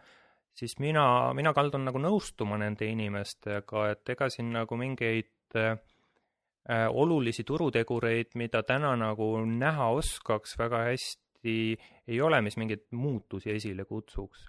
siis 0.60 0.76
mina, 0.84 1.06
mina 1.38 1.54
kaldun 1.56 1.86
nagu 1.88 2.02
nõustuma 2.02 2.60
nende 2.60 2.90
inimestega, 2.90 3.86
et 3.94 4.14
ega 4.16 4.30
siin 4.34 4.52
nagu 4.56 4.78
mingeid 4.80 5.58
äh, 5.60 5.80
olulisi 6.90 7.46
turutegureid, 7.48 8.36
mida 8.40 8.64
täna 8.68 8.94
nagu 9.00 9.32
näha 9.46 9.90
oskaks 9.98 10.58
väga 10.60 10.86
hästi, 10.90 11.58
ei 12.08 12.22
ole, 12.22 12.42
mis 12.46 12.60
mingeid 12.60 12.90
muutusi 12.92 13.54
esile 13.56 13.86
kutsuks. 13.86 14.48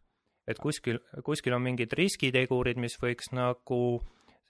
et 0.50 0.58
kuskil, 0.58 0.98
kuskil 1.22 1.54
on 1.54 1.62
mingid 1.62 1.92
riskitegurid, 1.94 2.78
mis 2.80 2.96
võiks 2.98 3.28
nagu 3.36 4.00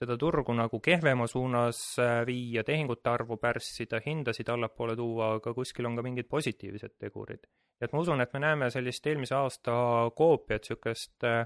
seda 0.01 0.15
turgu 0.17 0.53
nagu 0.57 0.79
kehvema 0.81 1.27
suunas 1.29 1.81
äh, 2.01 2.23
viia, 2.25 2.63
tehingute 2.65 3.09
arvu 3.09 3.37
pärssida, 3.37 3.99
hindasid 4.05 4.49
allapoole 4.49 4.95
tuua, 4.97 5.35
aga 5.37 5.53
kuskil 5.53 5.85
on 5.85 5.99
ka 5.99 6.05
mingid 6.07 6.31
positiivsed 6.31 6.97
tegurid 6.97 7.45
et 7.81 7.93
ma 7.93 8.01
usun, 8.03 8.21
et 8.21 8.33
me 8.35 8.43
näeme 8.43 8.69
sellist 8.73 9.07
eelmise 9.09 9.35
aasta 9.37 9.73
koopiat, 10.17 10.65
niisugust 10.67 11.25
äh, 11.27 11.45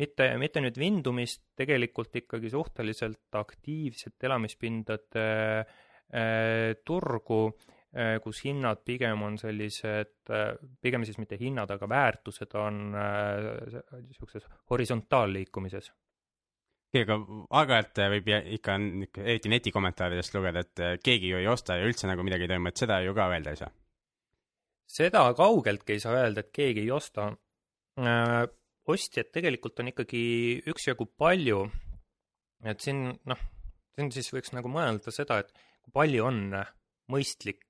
mitte, 0.00 0.28
mitte 0.40 0.62
nüüd 0.64 0.78
vindumist, 0.80 1.44
tegelikult 1.58 2.16
ikkagi 2.20 2.52
suhteliselt 2.52 3.38
aktiivset 3.40 4.28
elamispindade 4.28 5.26
äh, 5.64 6.76
turgu 6.84 7.42
äh,, 7.48 8.18
kus 8.24 8.44
hinnad 8.44 8.84
pigem 8.84 9.24
on 9.24 9.38
sellised 9.40 10.32
pigem 10.82 11.04
siis 11.08 11.20
mitte 11.20 11.40
hinnad, 11.40 11.70
aga 11.70 11.88
väärtused 11.88 12.56
on 12.60 12.80
niisuguses 12.94 14.48
horisontaalliikumises. 14.70 15.92
Aga 16.94 17.16
aeg-ajalt 17.58 17.98
võib 18.12 18.28
ikka, 18.54 18.76
eriti 19.24 19.50
netikommentaaridest 19.50 20.36
lugeda, 20.36 20.62
et 20.62 21.02
keegi 21.02 21.32
ju 21.32 21.40
ei 21.40 21.48
osta 21.50 21.80
ja 21.80 21.88
üldse 21.88 22.06
nagu 22.06 22.22
midagi 22.22 22.46
ei 22.46 22.52
toimu, 22.52 22.70
et 22.70 22.84
seda 22.84 23.00
ju 23.02 23.16
ka 23.16 23.26
öelda 23.32 23.50
ei 23.50 23.58
saa 23.58 23.72
seda 24.90 25.24
kaugeltki 25.36 25.96
ei 25.96 26.02
saa 26.02 26.18
öelda, 26.18 26.44
et 26.44 26.52
keegi 26.54 26.84
ei 26.84 26.92
osta. 26.94 27.30
Äh, 28.00 28.42
ostjaid 28.90 29.30
tegelikult 29.32 29.80
on 29.80 29.90
ikkagi 29.92 30.24
üksjagu 30.70 31.06
palju. 31.18 31.64
et 32.64 32.80
siin 32.80 33.06
noh, 33.28 33.40
siin 33.94 34.10
siis 34.12 34.30
võiks 34.32 34.54
nagu 34.56 34.70
mõelda 34.72 35.12
seda, 35.12 35.42
et 35.42 35.50
kui 35.84 35.92
palju 35.92 36.24
on 36.24 36.38
mõistlik 37.12 37.64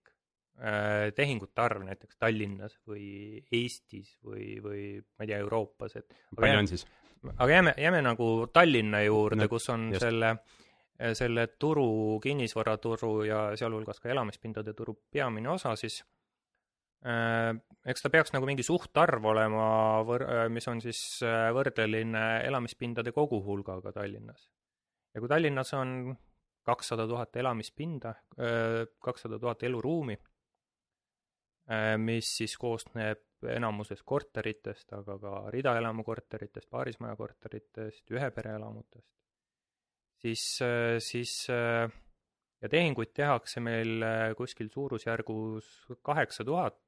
äh, 0.63 1.11
tehingute 1.17 1.63
arv 1.63 1.83
näiteks 1.87 2.19
Tallinnas 2.19 2.77
või 2.87 3.43
Eestis 3.51 4.15
või, 4.23 4.61
või 4.63 4.85
ma 5.03 5.27
ei 5.27 5.33
tea, 5.33 5.41
Euroopas, 5.43 5.97
et 5.99 6.15
palju 6.37 6.61
on 6.63 6.71
siis? 6.71 6.87
aga 7.35 7.51
jääme, 7.51 7.75
jääme 7.81 8.03
nagu 8.05 8.29
Tallinna 8.53 9.03
juurde 9.03 9.45
no,, 9.45 9.51
kus 9.51 9.69
on 9.75 9.89
just. 9.91 10.05
selle, 10.05 10.35
selle 11.19 11.47
turu, 11.59 12.21
kinnisvaraturu 12.23 13.15
ja 13.27 13.45
sealhulgas 13.59 14.03
ka 14.03 14.13
elamispindade 14.15 14.77
turu 14.79 14.99
peamine 15.11 15.51
osa, 15.57 15.75
siis 15.81 16.03
eks 17.05 18.05
ta 18.05 18.11
peaks 18.13 18.33
nagu 18.33 18.47
mingi 18.49 18.65
suhtarv 18.65 19.27
olema, 19.29 19.65
äh, 20.17 20.47
mis 20.53 20.69
on 20.73 20.81
siis 20.81 21.01
äh, 21.27 21.51
võrdeline 21.53 22.25
elamispindade 22.47 23.13
koguhulgaga 23.13 23.93
Tallinnas. 23.93 24.49
ja 25.13 25.21
kui 25.21 25.29
Tallinnas 25.29 25.75
on 25.77 26.15
kakssada 26.65 27.05
tuhat 27.05 27.37
elamispinda, 27.37 28.15
kakssada 29.05 29.37
tuhat 29.39 29.63
eluruumi, 29.69 30.15
mis 32.01 32.31
siis 32.39 32.55
koosneb 32.57 33.45
enamuses 33.53 34.01
korteritest, 34.01 34.95
aga 34.97 35.19
ka 35.21 35.33
ridaelamukorteritest, 35.53 36.71
paarismajakorteritest, 36.73 38.09
ühe 38.17 38.31
pere 38.33 38.55
elamutest, 38.57 39.13
siis, 40.25 40.47
siis 41.05 41.37
ja 42.65 42.71
tehinguid 42.73 43.13
tehakse 43.13 43.61
meil 43.61 44.01
kuskil 44.39 44.71
suurusjärgus 44.73 45.69
kaheksa 46.03 46.47
tuhat, 46.49 46.79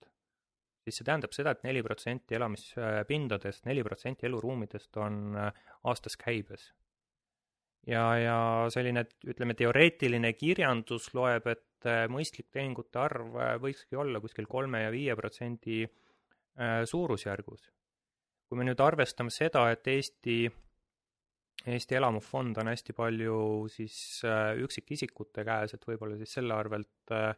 siis 0.80 0.97
see 0.97 1.04
tähendab 1.04 1.35
seda 1.37 1.52
et, 1.52 1.61
et 1.61 1.68
neli 1.68 1.83
protsenti 1.85 2.38
elamispindadest, 2.38 3.66
neli 3.68 3.85
protsenti 3.85 4.28
eluruumidest 4.30 4.97
on 5.02 5.37
aastas 5.37 6.16
käibes. 6.16 6.71
ja, 7.87 8.06
ja 8.18 8.38
selline, 8.73 9.04
ütleme, 9.28 9.54
teoreetiline 9.54 10.33
kirjandus 10.33 11.12
loeb, 11.14 11.47
et 11.52 11.90
mõistlik 12.11 12.49
tehingute 12.50 12.99
arv 12.99 13.37
võikski 13.62 14.00
olla 14.00 14.21
kuskil 14.25 14.49
kolme 14.50 14.87
ja 14.87 14.90
viie 14.90 15.14
protsendi 15.14 15.85
Äh, 16.56 16.87
suurusjärgus. 16.88 17.71
kui 18.49 18.56
me 18.56 18.64
nüüd 18.64 18.80
arvestame 18.80 19.33
seda, 19.35 19.64
et 19.75 19.88
Eesti, 19.90 20.47
Eesti 21.66 21.96
elamufond 21.99 22.58
on 22.62 22.70
hästi 22.70 22.94
palju 22.94 23.38
siis 23.73 23.96
äh, 24.26 24.52
üksikisikute 24.62 25.42
käes, 25.46 25.75
et 25.75 25.87
võib-olla 25.88 26.18
siis 26.20 26.37
selle 26.38 26.54
arvelt 26.54 27.14
äh, 27.14 27.32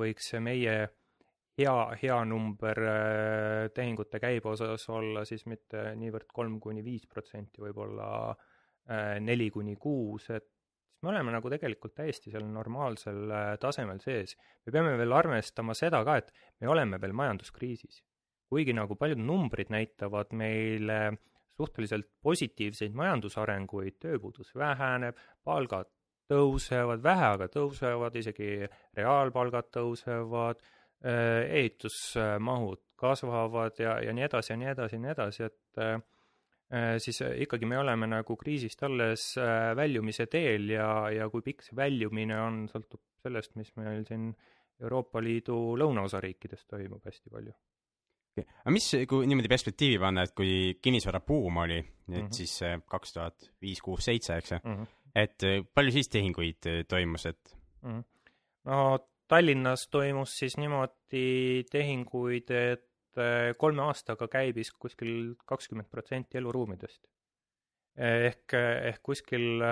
võiks 0.00 0.30
see 0.32 0.40
meie 0.40 0.76
hea, 1.58 1.76
hea 2.00 2.16
number 2.28 2.80
tehingute 3.74 4.20
käibe 4.22 4.52
osas 4.52 4.84
olla 4.94 5.24
siis 5.26 5.42
mitte 5.50 5.88
niivõrd 5.98 6.30
kolm 6.32 6.60
kuni 6.62 6.84
viis 6.86 7.08
protsenti, 7.10 7.58
võib-olla 7.64 8.36
neli 9.18 9.48
kuni 9.50 9.74
kuus, 9.74 10.28
et 10.30 10.46
siis 10.46 11.02
me 11.02 11.10
oleme 11.10 11.34
nagu 11.34 11.50
tegelikult 11.50 11.96
täiesti 11.98 12.30
seal 12.30 12.46
normaalsel 12.46 13.32
tasemel 13.58 13.98
sees. 14.04 14.36
me 14.62 14.76
peame 14.76 14.94
veel 15.00 15.16
arvestama 15.18 15.74
seda 15.74 16.04
ka, 16.06 16.20
et 16.22 16.30
me 16.62 16.70
oleme 16.70 17.00
veel 17.02 17.16
majanduskriisis 17.18 18.04
kuigi 18.50 18.74
nagu 18.76 18.96
paljud 18.98 19.20
numbrid 19.22 19.72
näitavad 19.74 20.32
meile 20.36 21.00
suhteliselt 21.56 22.08
positiivseid 22.22 22.96
majandusarenguid, 22.96 23.98
tööpuudus 24.02 24.52
väheneb, 24.54 25.18
palgad 25.44 25.88
tõusevad, 26.30 27.02
vähe 27.04 27.28
aga 27.34 27.48
tõusevad, 27.52 28.16
isegi 28.18 28.66
reaalpalgad 28.96 29.70
tõusevad, 29.74 30.60
äh, 31.04 31.46
ehitusmahud 31.60 32.82
kasvavad 32.96 33.80
ja, 33.82 33.98
ja 34.02 34.14
nii 34.16 34.26
edasi 34.26 34.52
ja 34.52 34.58
nii 34.60 34.70
edasi 34.72 34.96
ja 34.96 35.02
nii 35.02 35.12
edasi, 35.12 35.48
et 35.50 35.82
äh, 35.84 36.96
siis 37.02 37.20
ikkagi 37.46 37.68
me 37.68 37.78
oleme 37.78 38.08
nagu 38.10 38.36
kriisist 38.40 38.82
alles 38.88 39.28
äh, 39.38 39.70
väljumise 39.78 40.26
teel 40.32 40.70
ja, 40.74 40.90
ja 41.14 41.30
kui 41.30 41.44
pikk 41.46 41.62
see 41.66 41.78
väljumine 41.78 42.40
on, 42.42 42.64
sõltub 42.72 43.04
sellest, 43.22 43.54
mis 43.60 43.70
meil 43.78 44.02
siin 44.08 44.32
Euroopa 44.82 45.22
Liidu 45.24 45.76
lõunaosa 45.78 46.20
riikides 46.20 46.66
toimub 46.68 47.06
hästi 47.06 47.32
palju 47.32 47.54
aga 48.44 48.74
mis, 48.74 48.88
kui 49.08 49.26
niimoodi 49.28 49.50
perspektiivi 49.50 49.98
panna, 50.02 50.26
et 50.26 50.34
kui 50.36 50.76
kinnisvarabuum 50.82 51.62
oli, 51.64 51.78
et 51.78 51.88
mm 52.08 52.14
-hmm. 52.14 52.32
siis 52.32 52.60
kaks 52.86 53.12
tuhat 53.12 53.50
viis, 53.62 53.80
kuus, 53.82 54.04
seitse, 54.04 54.36
eks 54.36 54.52
ju 54.52 54.58
mm, 54.64 54.74
-hmm. 54.74 54.86
et 55.14 55.44
äh, 55.44 55.64
palju 55.74 55.92
siis 55.92 56.08
tehinguid 56.08 56.66
äh, 56.66 56.84
toimus, 56.88 57.26
et 57.26 57.56
mm? 57.82 57.98
-hmm. 57.98 58.04
no 58.64 58.98
Tallinnas 59.28 59.88
toimus 59.88 60.38
siis 60.38 60.56
niimoodi 60.56 61.64
tehinguid, 61.70 62.50
et 62.50 62.84
kolme 63.58 63.82
aastaga 63.82 64.28
käibis 64.28 64.72
kuskil 64.72 65.34
kakskümmend 65.46 65.88
protsenti 65.90 66.38
eluruumidest. 66.38 67.06
ehk, 67.96 68.52
ehk 68.84 69.00
kuskil 69.02 69.62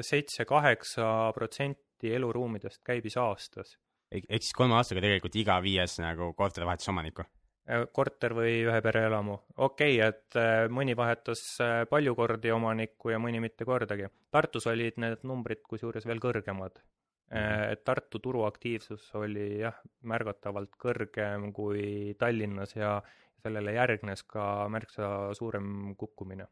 seitse-kaheksa 0.00 1.32
protsenti 1.34 2.14
eluruumidest 2.14 2.82
käibis 2.84 3.16
aastas 3.16 3.78
ehk 4.12 4.42
siis 4.42 4.54
kolme 4.56 4.76
aastaga 4.78 5.02
tegelikult 5.04 5.36
iga 5.40 5.58
viies 5.64 5.98
nagu 6.02 6.32
korteri 6.38 6.68
vahetas 6.68 6.92
omanikku? 6.92 7.26
Äh, 7.66 7.82
korter 7.90 8.30
või 8.36 8.60
ühe 8.62 8.78
pereelamu. 8.82 9.40
okei 9.56 9.96
okay,, 9.98 10.10
et 10.12 10.36
äh, 10.38 10.68
mõni 10.70 10.94
vahetas 10.96 11.40
äh, 11.60 11.80
palju 11.90 12.14
kordi 12.14 12.52
omanikku 12.54 13.10
ja 13.10 13.18
mõni 13.18 13.40
mitte 13.42 13.66
kordagi. 13.66 14.06
Tartus 14.30 14.68
olid 14.70 15.00
need 15.02 15.24
numbrid 15.26 15.64
kusjuures 15.66 16.06
veel 16.06 16.22
kõrgemad. 16.22 16.78
Mhm. 17.26 17.72
et 17.72 17.80
Tartu 17.82 18.20
turuaktiivsus 18.22 19.08
oli 19.18 19.58
jah, 19.58 19.74
märgatavalt 20.06 20.76
kõrgem 20.78 21.48
kui 21.52 22.14
Tallinnas 22.20 22.76
ja 22.76 23.00
sellele 23.42 23.72
järgnes 23.74 24.22
ka 24.22 24.68
märksa 24.70 25.34
suurem 25.34 25.96
kukkumine 25.98 26.46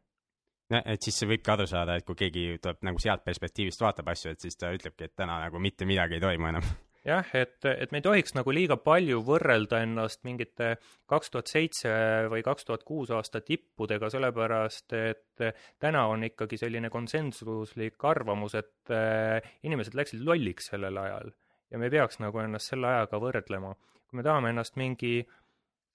no 0.69 0.81
et 0.83 1.01
siis 1.01 1.21
võibki 1.23 1.53
aru 1.53 1.67
saada, 1.69 1.95
et 1.95 2.03
kui 2.03 2.19
keegi 2.19 2.57
tuleb 2.59 2.83
nagu 2.89 2.99
sealt 2.99 3.23
perspektiivist 3.23 3.81
vaatab 3.81 4.11
asju, 4.11 4.33
et 4.35 4.43
siis 4.43 4.59
ta 4.59 4.73
ütlebki, 4.75 5.07
et 5.07 5.15
täna 5.15 5.39
nagu 5.45 5.63
mitte 5.63 5.87
midagi 5.87 6.19
ei 6.19 6.25
toimu 6.25 6.51
enam 6.51 6.67
jah, 7.05 7.29
et, 7.37 7.59
et 7.69 7.91
me 7.93 8.01
ei 8.01 8.05
tohiks 8.05 8.33
nagu 8.37 8.53
liiga 8.55 8.77
palju 8.81 9.21
võrrelda 9.25 9.81
ennast 9.85 10.23
mingite 10.25 10.75
kaks 11.09 11.31
tuhat 11.33 11.51
seitse 11.51 11.93
või 12.31 12.43
kaks 12.45 12.67
tuhat 12.67 12.85
kuus 12.87 13.13
aasta 13.13 13.41
tippudega, 13.45 14.09
sellepärast 14.13 14.97
et 14.97 15.45
täna 15.81 16.05
on 16.11 16.25
ikkagi 16.27 16.59
selline 16.61 16.89
konsensuslik 16.93 18.09
arvamus, 18.09 18.57
et 18.57 18.93
eh, 18.93 19.55
inimesed 19.67 19.97
läksid 19.97 20.25
lolliks 20.25 20.71
sellel 20.73 20.97
ajal 21.01 21.33
ja 21.71 21.79
me 21.79 21.89
ei 21.89 21.95
peaks 21.97 22.21
nagu 22.23 22.41
ennast 22.41 22.73
selle 22.73 22.89
ajaga 22.91 23.21
võrdlema. 23.21 23.73
kui 24.05 24.19
me 24.19 24.25
tahame 24.25 24.53
ennast 24.53 24.77
mingi 24.79 25.15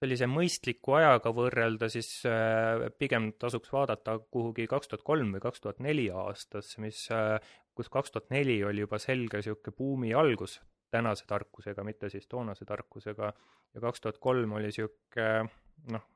sellise 0.00 0.26
mõistliku 0.30 0.94
ajaga 0.96 1.32
võrrelda, 1.36 1.90
siis 1.92 2.08
eh, 2.28 2.86
pigem 2.98 3.32
tasuks 3.38 3.72
vaadata 3.74 4.18
kuhugi 4.30 4.66
kaks 4.70 4.88
tuhat 4.88 5.04
kolm 5.04 5.34
või 5.34 5.42
kaks 5.42 5.60
tuhat 5.60 5.82
neli 5.84 6.08
aastasse, 6.10 6.80
mis, 6.80 7.02
eh, 7.14 7.38
kus 7.74 7.90
kaks 7.92 8.14
tuhat 8.14 8.30
neli 8.30 8.62
oli 8.64 8.86
juba 8.86 9.02
selge 9.02 9.42
niisugune 9.42 9.76
buumi 9.76 10.14
algus 10.14 10.60
tänase 10.90 11.26
tarkusega, 11.26 11.84
mitte 11.86 12.10
siis 12.12 12.28
toonase 12.28 12.64
tarkusega, 12.68 13.32
ja 13.74 13.80
kaks 13.80 14.00
tuhat 14.00 14.18
kolm 14.22 14.56
oli 14.58 14.70
niisugune 14.70 15.48
noh, 15.94 16.06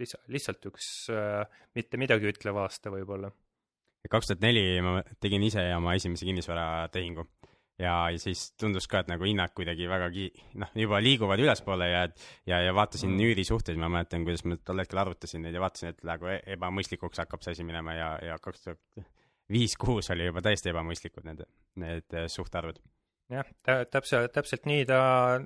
lihtsalt, 0.00 0.26
lihtsalt 0.32 0.66
üks 0.70 0.88
äh, 1.14 1.44
mitte 1.74 2.00
midagi 2.00 2.28
ütlev 2.30 2.60
aasta 2.62 2.92
võib-olla. 2.92 3.32
kaks 4.10 4.30
tuhat 4.30 4.44
neli 4.44 4.64
ma 4.84 5.00
tegin 5.20 5.44
ise 5.46 5.64
oma 5.76 5.94
esimese 5.98 6.28
kinnisvaratehingu 6.28 7.26
ja, 7.80 7.94
ja 8.12 8.18
siis 8.20 8.50
tundus 8.60 8.88
ka, 8.90 9.02
et 9.02 9.10
nagu 9.12 9.26
hinnad 9.28 9.54
kuidagi 9.56 9.88
väga 9.90 10.10
ki-, 10.14 10.32
noh, 10.60 10.72
juba 10.84 11.00
liiguvad 11.04 11.42
ülespoole 11.42 11.88
ja, 11.90 12.04
ja, 12.48 12.60
ja 12.66 12.74
vaatasin 12.76 13.12
mm. 13.12 13.24
üürisuhteid, 13.28 13.80
ma 13.80 13.90
mäletan, 13.92 14.26
kuidas 14.28 14.44
ma 14.48 14.58
tol 14.64 14.82
hetkel 14.82 15.00
arvutasin 15.02 15.44
neid 15.46 15.56
ja 15.56 15.64
vaatasin, 15.64 15.94
et 15.94 16.04
nagu 16.06 16.30
e-, 16.32 16.42
ebamõistlikuks 16.56 17.24
hakkab 17.24 17.44
see 17.44 17.56
asi 17.56 17.66
minema 17.66 17.96
ja, 17.96 18.12
ja 18.30 18.38
kaks 18.42 18.66
tuhat 18.66 19.08
viis, 19.50 19.76
kuus 19.80 20.12
oli 20.14 20.28
juba 20.28 20.44
täiesti 20.44 20.72
ebamõistlikud 20.72 21.26
need, 21.26 21.44
need 21.80 22.20
suhtarvud 22.30 22.80
jah, 23.30 23.54
täpselt, 23.64 24.32
täpselt 24.34 24.66
nii 24.68 24.84
ta, 24.88 25.00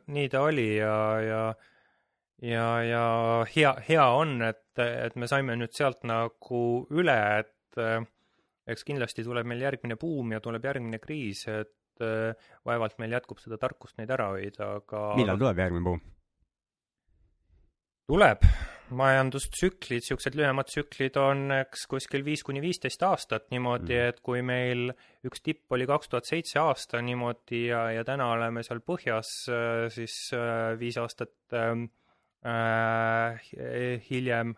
nii 0.06 0.28
ta 0.32 0.42
oli 0.48 0.68
ja, 0.76 0.96
ja 1.24 1.44
ja, 2.42 2.66
ja 2.82 3.04
hea, 3.48 3.72
hea 3.88 4.06
on, 4.16 4.36
et, 4.42 4.66
et 4.80 5.16
me 5.20 5.28
saime 5.30 5.56
nüüd 5.58 5.74
sealt 5.76 6.04
nagu 6.08 6.64
üle, 6.94 7.16
et 7.44 7.80
eh, 7.80 8.00
eks 8.74 8.86
kindlasti 8.88 9.24
tuleb 9.26 9.48
meil 9.48 9.64
järgmine 9.64 9.98
buum 10.00 10.34
ja 10.34 10.42
tuleb 10.44 10.66
järgmine 10.66 11.00
kriis, 11.02 11.44
et 11.48 12.04
eh, 12.04 12.50
vaevalt 12.66 12.98
meil 13.02 13.16
jätkub 13.16 13.40
seda 13.42 13.60
tarkust 13.60 13.98
neid 14.00 14.12
ära 14.14 14.32
hoida, 14.34 14.74
aga 14.80 15.06
millal 15.20 15.40
tuleb 15.40 15.62
järgmine 15.64 15.88
buum? 15.90 16.02
tuleb, 18.10 18.42
majandustsüklid, 18.94 20.04
niisugused 20.04 20.36
lühemad 20.38 20.68
tsüklid 20.70 21.18
on 21.20 21.48
eks 21.60 21.86
kuskil 21.90 22.24
viis 22.26 22.44
kuni 22.46 22.62
viisteist 22.64 23.02
aastat 23.06 23.50
niimoodi 23.54 23.96
mm., 23.96 24.12
et 24.12 24.20
kui 24.24 24.42
meil 24.46 24.90
üks 25.26 25.44
tipp 25.44 25.72
oli 25.74 25.88
kaks 25.90 26.12
tuhat 26.12 26.28
seitse 26.28 26.60
aasta 26.62 27.02
niimoodi 27.04 27.66
ja, 27.68 27.86
ja 27.96 28.04
täna 28.06 28.30
oleme 28.34 28.64
seal 28.66 28.82
põhjas, 28.86 29.32
siis 29.94 30.18
äh, 30.36 30.74
viis 30.80 30.98
aastat 31.02 31.56
ähm, 31.58 31.88
äh, 32.46 33.40
hiljem 34.10 34.54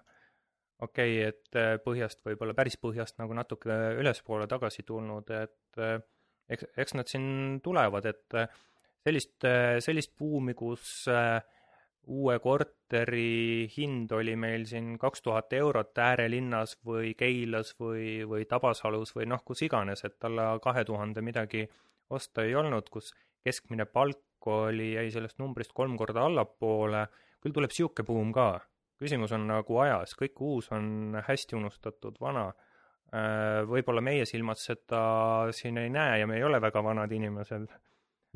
okei 0.83 1.17
okay,, 1.21 1.33
et 1.33 1.59
äh, 1.59 1.75
põhjast 1.83 2.23
võib-olla 2.27 2.55
päris 2.57 2.77
põhjast 2.81 3.21
nagu 3.21 3.37
natuke 3.37 3.75
ülespoole 4.01 4.49
tagasi 4.51 4.85
tulnud, 4.87 5.31
et 5.33 5.81
äh, 5.81 5.99
eks, 6.53 6.69
eks 6.77 6.97
nad 6.99 7.11
siin 7.11 7.61
tulevad, 7.65 8.09
et 8.11 8.41
sellist, 9.07 9.47
sellist 9.85 10.17
buumi, 10.19 10.55
kus 10.59 11.07
äh, 11.11 11.39
uue 12.07 12.39
korteri 12.39 13.67
hind 13.77 14.13
oli 14.15 14.37
meil 14.39 14.67
siin 14.71 14.95
kaks 14.99 15.25
tuhat 15.27 15.53
eurot 15.59 15.99
äärelinnas 15.99 16.77
või 16.87 17.15
Keilas 17.19 17.75
või, 17.81 18.23
või 18.29 18.47
Tabasalus 18.47 19.15
või 19.17 19.27
noh, 19.31 19.43
kus 19.45 19.65
iganes, 19.67 20.05
et 20.07 20.25
alla 20.25 20.55
kahe 20.63 20.85
tuhande 20.87 21.23
midagi 21.23 21.67
osta 22.11 22.45
ei 22.47 22.55
olnud, 22.55 22.89
kus 22.91 23.13
keskmine 23.45 23.87
palk 23.91 24.47
oli, 24.47 24.93
jäi 24.95 25.11
sellest 25.11 25.41
numbrist 25.43 25.75
kolm 25.75 25.97
korda 25.99 26.27
allapoole, 26.29 27.07
küll 27.43 27.55
tuleb 27.55 27.75
niisugune 27.75 28.07
buum 28.07 28.33
ka. 28.35 28.61
küsimus 28.97 29.33
on 29.37 29.49
nagu 29.51 29.79
ajas, 29.83 30.15
kõik 30.17 30.41
uus 30.41 30.71
on 30.73 31.19
hästi 31.27 31.57
unustatud 31.59 32.17
vana. 32.21 32.47
Äh, 33.15 33.63
võib-olla 33.69 34.01
meie 34.03 34.25
silmad 34.27 34.59
seda 34.59 35.51
siin 35.55 35.77
ei 35.79 35.91
näe 35.91 36.21
ja 36.21 36.27
me 36.27 36.39
ei 36.39 36.45
ole 36.45 36.59
väga 36.61 36.83
vanad 36.83 37.13
inimesed 37.13 37.69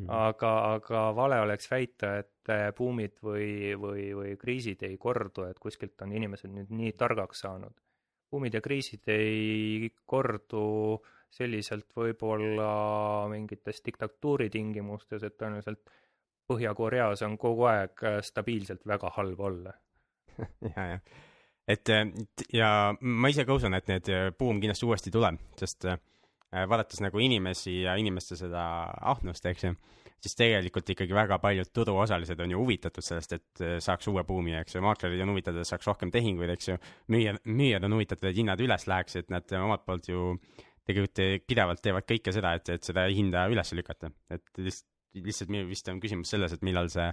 Mm. 0.01 0.09
aga, 0.09 0.51
aga 0.77 1.01
vale 1.17 1.41
oleks 1.45 1.69
väita, 1.71 2.15
et 2.23 2.49
äh, 2.49 2.71
buumid 2.77 3.19
või, 3.25 3.75
või, 3.77 4.07
või 4.17 4.35
kriisid 4.41 4.85
ei 4.87 4.97
kordu, 4.99 5.45
et 5.51 5.59
kuskilt 5.61 6.01
on 6.07 6.15
inimesed 6.17 6.53
nüüd 6.55 6.71
nii 6.73 6.93
targaks 6.97 7.43
saanud. 7.45 7.75
buumid 8.31 8.55
ja 8.55 8.61
kriisid 8.63 9.09
ei 9.11 9.91
kordu 10.07 11.01
selliselt 11.31 11.91
võib-olla 11.97 13.29
mingites 13.29 13.83
diktatuuri 13.85 14.49
tingimustes, 14.51 15.23
et 15.23 15.37
tõenäoliselt 15.37 15.91
Põhja-Koreas 16.51 17.21
on 17.23 17.37
kogu 17.39 17.69
aeg 17.71 18.05
äh, 18.07 18.21
stabiilselt 18.23 18.87
väga 18.87 19.11
halb 19.19 19.41
olla. 19.41 19.75
ja, 20.75 20.87
jah. 20.95 21.01
et 21.69 21.93
ja 22.55 22.71
ma 23.01 23.29
ise 23.29 23.45
ka 23.45 23.59
usun, 23.59 23.75
et 23.77 23.91
need 23.91 24.09
buum 24.39 24.63
kindlasti 24.63 24.89
uuesti 24.89 25.13
tuleb, 25.13 25.37
sest 25.61 25.91
vaadates 26.51 27.01
nagu 27.05 27.19
inimesi 27.23 27.83
ja 27.85 27.95
inimeste 28.01 28.37
seda 28.37 28.63
ahnust, 29.13 29.47
eks 29.47 29.69
ju 29.69 29.75
siis 30.21 30.37
tegelikult 30.37 30.91
ikkagi 30.93 31.15
väga 31.17 31.39
paljud 31.41 31.71
turuosalised 31.75 32.41
on 32.45 32.55
ju 32.55 32.61
huvitatud 32.61 33.05
sellest, 33.05 33.35
et 33.37 33.63
äh, 33.65 33.77
saaks 33.83 34.09
uue 34.13 34.25
buumi, 34.29 34.55
eks 34.59 34.77
ju, 34.77 34.83
maaklerid 34.85 35.23
on 35.25 35.33
huvitatud, 35.35 35.63
et 35.63 35.71
saaks 35.71 35.89
rohkem 35.89 36.13
tehinguid, 36.15 36.53
eks 36.55 36.73
ju, 36.73 36.79
müüjad, 37.13 37.41
müüjad 37.49 37.87
on 37.89 37.97
huvitatud, 37.97 38.29
et 38.31 38.37
hinnad 38.37 38.61
üles 38.65 38.87
läheks, 38.91 39.17
et 39.21 39.33
nad 39.33 39.57
omalt 39.61 39.87
poolt 39.89 40.11
ju 40.13 40.35
tegelikult 40.89 41.47
pidevalt 41.49 41.83
teevad 41.85 42.09
kõike 42.09 42.35
seda, 42.35 42.55
et, 42.59 42.73
et 42.77 42.87
seda 42.87 43.07
hinda 43.09 43.47
üles 43.53 43.73
lükata, 43.77 44.13
et 44.33 44.45
lihtsalt, 44.61 44.89
lihtsalt 45.15 45.55
vist 45.69 45.89
on 45.91 46.03
küsimus 46.03 46.31
selles, 46.31 46.53
et 46.55 46.67
millal 46.67 46.91
see 46.93 47.09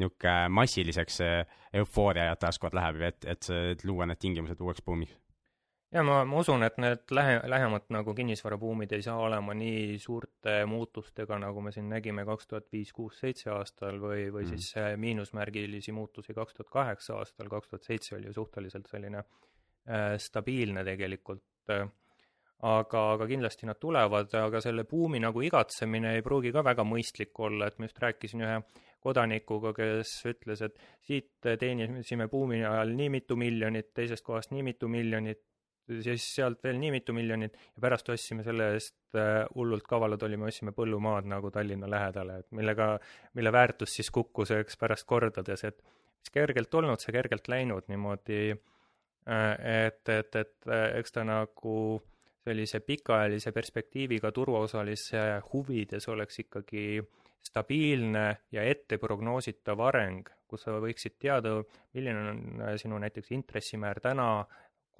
niisugune 0.00 0.52
massiliseks 0.54 1.18
eufooria 1.76 2.36
taaskord 2.40 2.76
läheb, 2.76 3.02
et, 3.04 3.26
et, 3.28 3.50
et 3.74 3.82
luua 3.84 4.06
need 4.08 4.20
tingimused 4.22 4.60
uueks 4.62 4.84
buumiks 4.86 5.18
ja 5.92 6.02
ma, 6.06 6.20
ma 6.28 6.40
usun, 6.40 6.62
et 6.66 6.78
need 6.82 7.12
lähe-, 7.14 7.40
lähemad 7.50 7.88
nagu 7.94 8.14
kinnisvarabuumid 8.14 8.92
ei 8.94 9.02
saa 9.02 9.18
olema 9.18 9.54
nii 9.58 9.98
suurte 10.02 10.60
muutustega, 10.70 11.38
nagu 11.42 11.62
me 11.64 11.72
siin 11.74 11.88
nägime 11.90 12.24
kaks 12.28 12.50
tuhat 12.50 12.68
viis, 12.72 12.92
kuus, 12.96 13.18
seitse 13.22 13.50
aastal 13.54 13.98
või, 14.02 14.28
või 14.30 14.46
mm. 14.46 14.50
siis 14.54 14.98
miinusmärgilisi 15.02 15.94
muutusi 15.96 16.36
kaks 16.36 16.58
tuhat 16.58 16.74
kaheksa 16.76 17.18
aastal, 17.18 17.50
kaks 17.50 17.72
tuhat 17.72 17.88
seitse 17.88 18.16
oli 18.18 18.30
ju 18.30 18.36
suhteliselt 18.38 18.90
selline 18.90 19.24
äh, 19.24 20.14
stabiilne 20.18 20.86
tegelikult 20.86 21.74
äh,. 21.74 21.88
aga, 22.60 23.02
aga 23.16 23.26
kindlasti 23.26 23.66
nad 23.66 23.80
tulevad, 23.80 24.34
aga 24.36 24.60
selle 24.60 24.84
buumi 24.84 25.18
nagu 25.22 25.42
igatsemine 25.42 26.14
ei 26.18 26.22
pruugi 26.22 26.52
ka 26.52 26.64
väga 26.64 26.84
mõistlik 26.84 27.38
olla, 27.40 27.66
et 27.66 27.78
ma 27.78 27.88
just 27.88 27.98
rääkisin 27.98 28.46
ühe 28.46 28.62
kodanikuga, 29.00 29.72
kes 29.72 30.10
ütles, 30.28 30.60
et 30.66 30.76
siit 31.08 31.30
teenisime 31.40 32.26
buumi 32.28 32.60
ajal 32.60 32.92
nii 32.96 33.08
mitu 33.16 33.36
miljonit, 33.40 33.94
teisest 33.96 34.26
kohast 34.26 34.52
nii 34.52 34.66
mitu 34.66 34.90
miljonit, 34.92 35.40
siis 36.04 36.24
sealt 36.36 36.62
veel 36.64 36.78
nii 36.80 36.90
mitu 36.94 37.14
miljonit 37.16 37.56
ja 37.58 37.82
pärast 37.82 38.08
ostsime 38.12 38.44
selle 38.46 38.70
eest 38.76 39.18
äh, 39.18 39.44
hullult 39.54 39.86
kavalad 39.88 40.22
olime, 40.26 40.48
ostsime 40.50 40.74
põllumaad 40.76 41.28
nagu 41.30 41.50
Tallinna 41.54 41.90
lähedale, 41.90 42.40
et 42.42 42.50
millega, 42.56 42.92
mille 43.38 43.52
väärtus 43.52 43.96
siis 43.98 44.10
kukkus 44.14 44.52
eks 44.56 44.78
pärast 44.80 45.08
kordades, 45.10 45.64
et 45.68 45.82
mis 45.82 46.34
kergelt 46.34 46.70
tulnud, 46.70 47.00
see 47.00 47.14
kergelt 47.16 47.48
läinud 47.50 47.88
niimoodi, 47.90 48.42
äh, 49.28 49.50
et, 49.86 50.02
et, 50.08 50.40
et 50.44 50.70
äh, 50.70 50.86
eks 51.00 51.16
ta 51.16 51.26
nagu 51.26 51.76
sellise 52.44 52.80
pikaajalise 52.80 53.52
perspektiiviga 53.52 54.30
turuosalise 54.32 55.24
huvides 55.52 56.08
oleks 56.08 56.40
ikkagi 56.44 57.02
stabiilne 57.44 58.24
ja 58.52 58.64
etteprognoositav 58.68 59.80
areng, 59.84 60.28
kus 60.48 60.64
sa 60.66 60.74
võiksid 60.82 61.16
teada, 61.20 61.60
milline 61.94 62.32
on 62.32 62.64
sinu 62.80 62.98
näiteks 63.00 63.30
intressimäär 63.36 64.00
täna, 64.02 64.44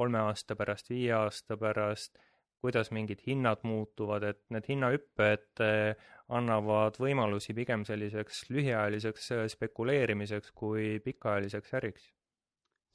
kolme 0.00 0.22
aasta 0.24 0.56
pärast, 0.56 0.88
viie 0.92 1.12
aasta 1.16 1.58
pärast, 1.60 2.16
kuidas 2.60 2.90
mingid 2.94 3.20
hinnad 3.26 3.64
muutuvad, 3.68 4.24
et 4.30 4.40
need 4.54 4.68
hinnahüpped 4.68 5.62
eh, 5.64 6.08
annavad 6.36 6.96
võimalusi 7.00 7.56
pigem 7.56 7.84
selliseks 7.88 8.46
lühiajaliseks 8.52 9.30
eh, 9.36 9.44
spekuleerimiseks 9.52 10.52
kui 10.56 10.98
pikaajaliseks 11.04 11.76
äriks. 11.80 12.10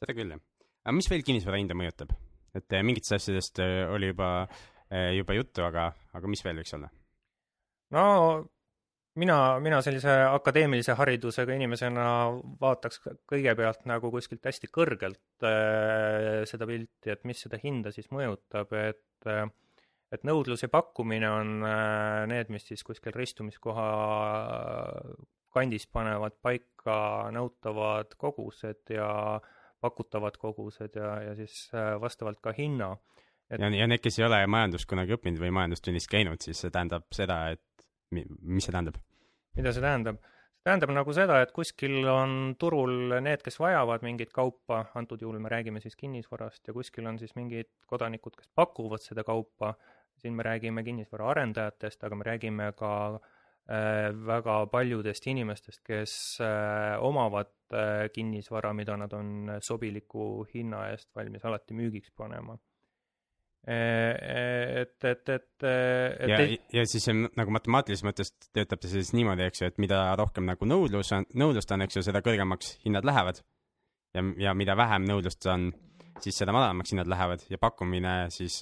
seda 0.01 0.17
küll, 0.17 0.35
jah. 0.35 0.41
aga 0.85 0.95
mis 0.97 1.09
veel 1.11 1.25
kinnisvara 1.27 1.61
hinda 1.61 1.77
mõjutab? 1.77 2.13
et 2.55 2.77
eh, 2.77 2.85
mingitest 2.85 3.17
asjadest 3.19 3.61
oli 3.93 4.13
juba, 4.13 4.29
juba 5.17 5.37
juttu, 5.37 5.65
aga, 5.65 5.89
aga 6.15 6.31
mis 6.31 6.45
veel 6.45 6.61
võiks 6.61 6.77
olla? 6.77 6.89
no 7.97 8.05
mina, 9.21 9.37
mina 9.63 9.81
sellise 9.85 10.13
akadeemilise 10.29 10.95
haridusega 10.99 11.55
inimesena 11.55 12.07
vaataks 12.61 13.01
kõigepealt 13.31 13.85
nagu 13.89 14.11
kuskilt 14.13 14.45
hästi 14.45 14.71
kõrgelt 14.73 15.45
äh, 15.47 16.43
seda 16.49 16.67
pilti, 16.69 17.13
et 17.13 17.23
mis 17.27 17.45
seda 17.45 17.59
hinda 17.61 17.93
siis 17.95 18.11
mõjutab, 18.13 18.73
et 18.79 19.29
äh, 19.29 19.45
et 20.13 20.25
nõudlus 20.27 20.63
ja 20.63 20.69
pakkumine 20.71 21.29
on 21.29 21.55
äh, 21.65 22.23
need, 22.29 22.51
mis 22.53 22.67
siis 22.67 22.83
kuskil 22.85 23.15
ristumiskoha 23.15 23.87
kandis 25.55 25.87
panevad 25.87 26.35
paika 26.43 26.97
nõutavad 27.33 28.15
kogused 28.19 28.91
ja 28.93 29.39
pakutavad 29.83 30.37
kogused 30.41 30.97
ja, 30.99 31.11
ja 31.29 31.35
siis 31.37 31.69
äh, 31.73 31.95
vastavalt 32.01 32.41
ka 32.43 32.53
hinna. 32.57 32.95
Et... 33.49 33.59
ja, 33.61 33.69
ja 33.69 33.87
need, 33.87 34.01
kes 34.03 34.19
ei 34.19 34.27
ole 34.27 34.41
majandust 34.49 34.89
kunagi 34.89 35.15
õppinud 35.15 35.41
või 35.41 35.53
majandustunnis 35.59 36.09
käinud, 36.11 36.41
siis 36.41 36.63
see 36.63 36.73
tähendab 36.73 37.07
seda, 37.13 37.39
et 37.55 37.84
mis 38.13 38.65
see 38.65 38.73
tähendab? 38.73 38.97
mida 39.55 39.73
see 39.73 39.83
tähendab? 39.83 40.19
see 40.19 40.67
tähendab 40.69 40.93
nagu 40.97 41.13
seda, 41.15 41.39
et 41.43 41.53
kuskil 41.55 42.07
on 42.11 42.55
turul 42.59 43.17
need, 43.23 43.43
kes 43.45 43.59
vajavad 43.61 44.05
mingit 44.05 44.33
kaupa, 44.35 44.85
antud 44.99 45.21
juhul 45.21 45.39
me 45.43 45.51
räägime 45.51 45.81
siis 45.83 45.95
kinnisvarast, 45.99 46.63
ja 46.67 46.73
kuskil 46.73 47.07
on 47.07 47.19
siis 47.21 47.35
mingid 47.39 47.69
kodanikud, 47.89 48.35
kes 48.39 48.51
pakuvad 48.55 49.05
seda 49.05 49.23
kaupa, 49.27 49.75
siin 50.21 50.35
me 50.35 50.45
räägime 50.47 50.83
kinnisvaraarendajatest, 50.83 52.03
aga 52.03 52.19
me 52.19 52.27
räägime 52.27 52.71
ka 52.77 52.91
äh, 53.15 54.11
väga 54.27 54.59
paljudest 54.71 55.27
inimestest, 55.27 55.83
kes 55.85 56.15
äh, 56.41 56.95
omavad 57.03 57.51
äh, 57.73 58.07
kinnisvara, 58.13 58.73
mida 58.73 58.97
nad 58.97 59.13
on 59.13 59.57
sobiliku 59.61 60.45
hinna 60.53 60.87
eest 60.93 61.11
valmis 61.15 61.45
alati 61.45 61.77
müügiks 61.77 62.15
panema 62.15 62.57
et, 63.67 65.03
et, 65.03 65.29
et, 65.29 65.63
et 65.65 66.29
ja 66.29 66.39
ei..., 66.43 66.57
ja 66.73 66.85
siis 66.89 67.07
nagu 67.09 67.53
matemaatilises 67.55 68.05
mõttes 68.05 68.33
töötab 68.53 68.83
see 68.85 68.99
siis 68.99 69.13
niimoodi, 69.17 69.47
eks 69.47 69.63
ju, 69.63 69.69
et 69.71 69.79
mida 69.81 70.01
rohkem 70.19 70.45
nagu 70.45 70.69
nõudlus 70.69 71.09
on, 71.17 71.25
nõudlust 71.33 71.73
on, 71.73 71.85
eks 71.85 71.97
ju, 71.97 72.05
seda 72.05 72.21
kõrgemaks 72.25 72.75
hinnad 72.85 73.07
lähevad. 73.07 73.41
ja, 74.13 74.23
ja 74.47 74.53
mida 74.53 74.77
vähem 74.77 75.07
nõudlust 75.09 75.45
on, 75.51 75.71
siis 76.21 76.37
seda 76.37 76.53
madalamaks 76.55 76.93
hinnad 76.93 77.09
lähevad 77.09 77.47
ja 77.49 77.57
pakkumine 77.61 78.17
siis 78.33 78.61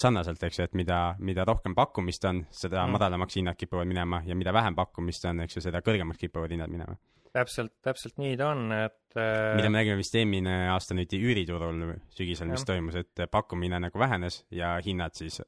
sarnaselt, 0.00 0.42
eks 0.42 0.58
ju, 0.58 0.64
et 0.68 0.76
mida, 0.76 1.00
mida 1.18 1.44
rohkem 1.44 1.74
pakkumist 1.76 2.24
on, 2.24 2.44
seda 2.50 2.84
mm. 2.86 2.96
madalamaks 2.96 3.36
hinnad 3.36 3.58
kipuvad 3.60 3.88
minema 3.88 4.22
ja 4.26 4.36
mida 4.36 4.52
vähem 4.52 4.76
pakkumist 4.76 5.24
on, 5.28 5.44
eks 5.44 5.58
ju, 5.58 5.64
seda 5.68 5.82
kõrgemaks 5.84 6.20
kipuvad 6.20 6.52
hinnad 6.52 6.72
minema 6.72 6.96
täpselt, 7.36 7.74
täpselt 7.84 8.20
nii 8.20 8.36
ta 8.40 8.50
on, 8.54 8.68
et 8.74 9.18
äh, 9.18 9.54
mida 9.58 9.70
me 9.70 9.80
nägime 9.80 9.98
vist 10.00 10.14
eelmine 10.18 10.56
aasta 10.74 10.96
nüüd 10.98 11.14
üüriturul 11.18 11.82
sügisel, 12.16 12.50
mis 12.52 12.66
toimus, 12.68 12.98
et 13.00 13.24
pakkumine 13.30 13.80
nagu 13.82 14.02
vähenes 14.02 14.44
ja 14.54 14.76
hinnad 14.84 15.16
siis 15.18 15.40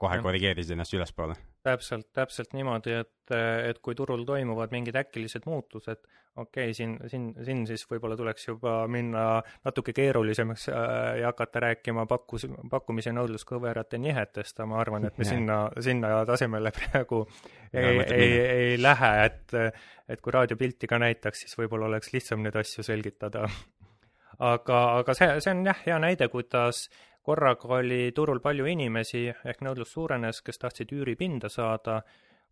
kohe 0.00 0.18
korrigeerisid 0.22 0.74
ennast 0.74 0.94
ülespoole. 0.96 1.36
täpselt, 1.64 2.10
täpselt 2.12 2.52
niimoodi, 2.52 2.98
et, 3.04 3.34
et 3.70 3.78
kui 3.80 3.96
turul 3.96 4.26
toimuvad 4.28 4.74
mingid 4.74 4.96
äkilised 5.00 5.46
muutused, 5.48 6.02
okei 6.36 6.64
okay,, 6.64 6.74
siin, 6.74 6.96
siin, 7.10 7.28
siin 7.44 7.62
siis 7.66 7.84
võib-olla 7.90 8.16
tuleks 8.18 8.48
juba 8.48 8.74
minna 8.90 9.24
natuke 9.64 9.92
keerulisemaks 9.96 10.68
äh, 10.68 10.78
ja 11.20 11.30
hakata 11.30 11.62
rääkima 11.68 12.06
pakkus, 12.10 12.48
pakkumise 12.70 13.14
nõudluskõverate 13.14 14.00
nihetest, 14.02 14.58
aga 14.58 14.68
ma 14.72 14.80
arvan, 14.82 15.06
et 15.08 15.18
me 15.18 15.28
sinna, 15.28 15.58
sinna 15.84 16.24
tasemele 16.28 16.72
praegu 16.78 17.24
ei, 17.72 18.00
ei, 18.02 18.32
ei 18.40 18.82
lähe, 18.82 19.14
et 19.26 19.58
et 20.08 20.20
kui 20.20 20.34
raadiopilti 20.34 20.88
ka 20.90 20.98
näitaks, 21.00 21.44
siis 21.44 21.56
võib-olla 21.58 21.88
oleks 21.88 22.12
lihtsam 22.12 22.42
neid 22.44 22.56
asju 22.60 22.84
selgitada. 22.84 23.46
aga, 24.38 24.80
aga 25.00 25.14
see, 25.16 25.30
see 25.40 25.54
on 25.54 25.64
jah, 25.70 25.80
hea 25.86 25.98
näide, 26.02 26.28
kuidas 26.28 26.88
korraga 27.24 27.78
oli 27.78 28.12
turul 28.12 28.40
palju 28.44 28.66
inimesi 28.68 29.28
ehk 29.32 29.62
nõudlus 29.64 29.94
suurenes, 29.96 30.42
kes 30.44 30.60
tahtsid 30.60 30.92
üüripinda 30.92 31.48
saada, 31.48 32.02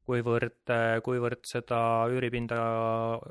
kuivõrd, 0.07 0.73
kuivõrd 1.07 1.45
seda 1.47 1.81
üüripinda 2.11 2.61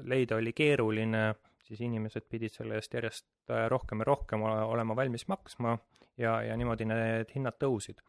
leida 0.07 0.37
oli 0.39 0.53
keeruline, 0.55 1.31
siis 1.67 1.81
inimesed 1.83 2.27
pidid 2.31 2.55
selle 2.55 2.79
eest 2.79 2.93
järjest 2.95 3.55
rohkem 3.71 4.03
ja 4.03 4.07
rohkem 4.11 4.45
olema 4.45 4.95
valmis 4.95 5.27
maksma 5.31 5.77
ja, 6.17 6.39
ja 6.45 6.55
niimoodi 6.59 6.87
need 6.87 7.33
hinnad 7.35 7.59
tõusid. 7.61 7.99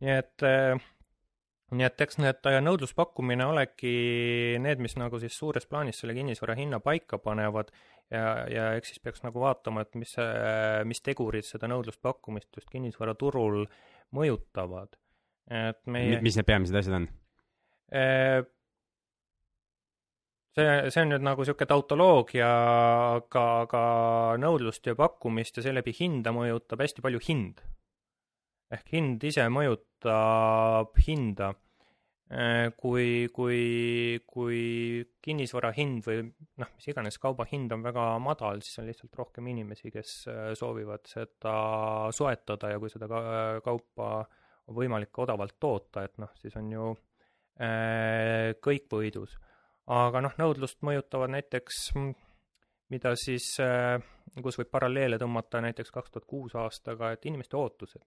nii 0.00 0.16
et 0.16 0.48
nii 1.70 1.86
et 1.86 2.02
eks 2.02 2.18
need 2.18 2.48
nõudluspakkumine 2.66 3.46
olegi 3.46 3.94
need, 4.62 4.82
mis 4.82 4.96
nagu 4.98 5.20
siis 5.22 5.36
suures 5.38 5.66
plaanis 5.70 6.00
selle 6.02 6.16
kinnisvara 6.16 6.56
hinna 6.58 6.80
paika 6.82 7.20
panevad 7.22 7.70
ja, 8.10 8.24
ja 8.50 8.66
eks 8.78 8.94
siis 8.94 9.02
peaks 9.04 9.22
nagu 9.26 9.42
vaatama, 9.42 9.84
et 9.86 9.94
mis, 9.98 10.16
mis 10.90 11.04
tegurid 11.06 11.46
seda 11.46 11.70
nõudluspakkumist 11.70 12.58
just 12.58 12.70
kinnisvaraturul 12.72 13.62
mõjutavad. 14.16 14.98
et 15.50 15.80
meie 15.86 16.18
mis 16.24 16.38
need 16.38 16.48
peamised 16.48 16.82
asjad 16.82 16.98
on? 17.02 17.08
See, 17.90 18.44
see 20.90 21.02
on 21.02 21.08
nüüd 21.14 21.24
nagu 21.26 21.42
niisugune 21.42 21.70
tautoloogia, 21.72 22.50
aga, 23.16 23.44
aga 23.64 23.82
nõudlust 24.42 24.86
ja 24.86 24.94
pakkumist 24.98 25.58
ja 25.58 25.62
seeläbi 25.66 25.92
hinda 25.98 26.30
mõjutab 26.36 26.78
hästi 26.84 27.00
palju 27.04 27.20
hind 27.26 27.56
ehk 28.74 28.94
hind 28.94 29.26
ise 29.26 29.48
mõjutab 29.52 30.94
hinda. 31.06 31.54
Kui, 32.78 33.26
kui, 33.34 33.62
kui 34.22 34.58
kinnisvara 35.18 35.72
hind 35.74 36.04
või 36.06 36.20
noh, 36.62 36.68
mis 36.76 36.86
iganes 36.92 37.16
kauba 37.18 37.42
hind 37.50 37.72
on 37.74 37.82
väga 37.82 38.04
madal, 38.22 38.62
siis 38.62 38.78
on 38.78 38.86
lihtsalt 38.86 39.18
rohkem 39.18 39.48
inimesi, 39.50 39.90
kes 39.90 40.12
soovivad 40.60 41.10
seda 41.10 41.54
soetada 42.14 42.70
ja 42.70 42.78
kui 42.78 42.92
seda 42.92 43.08
kaupa 43.64 44.12
võimalik 44.70 45.18
odavalt 45.18 45.56
toota, 45.58 46.04
et 46.06 46.22
noh, 46.22 46.30
siis 46.38 46.54
on 46.60 46.70
ju 46.70 46.92
kõik 47.60 48.86
võidus. 48.88 49.34
aga 49.90 50.20
noh, 50.24 50.36
nõudlust 50.38 50.78
mõjutavad 50.86 51.32
näiteks, 51.34 51.90
mida 52.90 53.12
siis 53.18 53.52
äh,, 53.60 53.98
kus 54.42 54.58
võib 54.60 54.70
paralleele 54.72 55.18
tõmmata 55.18 55.60
näiteks 55.64 55.92
kaks 55.92 56.14
tuhat 56.14 56.26
kuus 56.30 56.54
aastaga, 56.56 57.12
et 57.12 57.26
inimeste 57.26 57.56
ootused. 57.56 58.06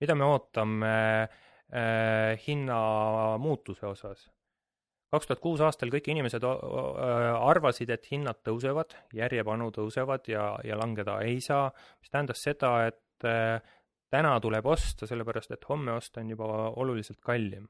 mida 0.00 0.14
me 0.14 0.24
ootame 0.24 0.94
äh, 1.22 2.38
hinnamuutuse 2.46 3.86
osas? 3.86 4.26
kaks 5.12 5.28
tuhat 5.30 5.40
kuus 5.40 5.62
aastal 5.64 5.90
kõik 5.92 6.10
inimesed 6.12 6.44
arvasid, 6.44 7.90
et 7.90 8.06
hinnad 8.10 8.42
tõusevad, 8.44 8.96
järjepanu 9.14 9.70
tõusevad 9.74 10.28
ja, 10.28 10.50
ja 10.66 10.78
langeda 10.78 11.20
ei 11.24 11.40
saa, 11.40 11.70
mis 12.00 12.12
tähendas 12.12 12.42
seda, 12.42 12.72
et 12.90 13.26
äh, 13.28 13.62
täna 14.12 14.36
tuleb 14.42 14.66
osta, 14.66 15.08
sellepärast 15.08 15.54
et 15.54 15.66
homme 15.70 15.94
osta 15.96 16.22
on 16.22 16.34
juba 16.34 16.50
oluliselt 16.82 17.20
kallim. 17.24 17.68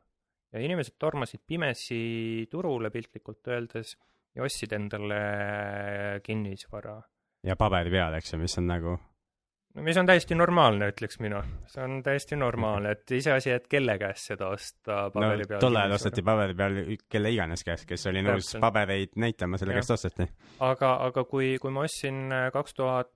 Ja 0.53 0.63
inimesed 0.63 0.97
tormasid 0.99 1.43
pimesi 1.47 2.47
turule 2.51 2.91
piltlikult 2.95 3.53
öeldes 3.53 3.97
ja 4.37 4.45
ostsid 4.47 4.73
endale 4.77 5.21
kinnisvara. 6.25 7.01
ja 7.47 7.57
paberi 7.57 7.93
peal, 7.93 8.17
eks 8.19 8.35
ju, 8.35 8.41
mis 8.43 8.59
on 8.61 8.67
nagu 8.71 8.97
no 9.77 9.85
mis 9.85 9.99
on 10.01 10.09
täiesti 10.09 10.37
normaalne, 10.39 10.91
ütleks 10.93 11.21
mina. 11.21 11.43
see 11.73 11.83
on 11.85 11.99
täiesti 12.05 12.37
normaalne, 12.37 12.95
et 12.97 13.17
iseasi, 13.19 13.53
et 13.57 13.69
kelle 13.69 13.99
käest 14.01 14.33
seda 14.33 14.51
osta 14.55 15.07
paberi 15.15 15.45
no, 15.45 15.51
peal. 15.53 15.65
tol 15.67 15.83
ajal 15.83 15.97
osteti 15.99 16.25
paberi 16.27 16.57
peal 16.59 16.81
kelle 17.13 17.33
iganes 17.35 17.65
käest, 17.67 17.89
kes 17.89 18.07
oli 18.13 18.25
nõus 18.27 18.55
pabereid 18.61 19.17
näitama, 19.21 19.61
selle 19.61 19.77
käest 19.77 19.97
osteti. 19.99 20.29
aga, 20.65 20.97
aga 21.11 21.27
kui, 21.29 21.57
kui 21.63 21.75
ma 21.75 21.85
ostsin 21.89 22.27
äh, 22.33 22.49
kaks 22.55 22.79
tuhat 22.79 23.13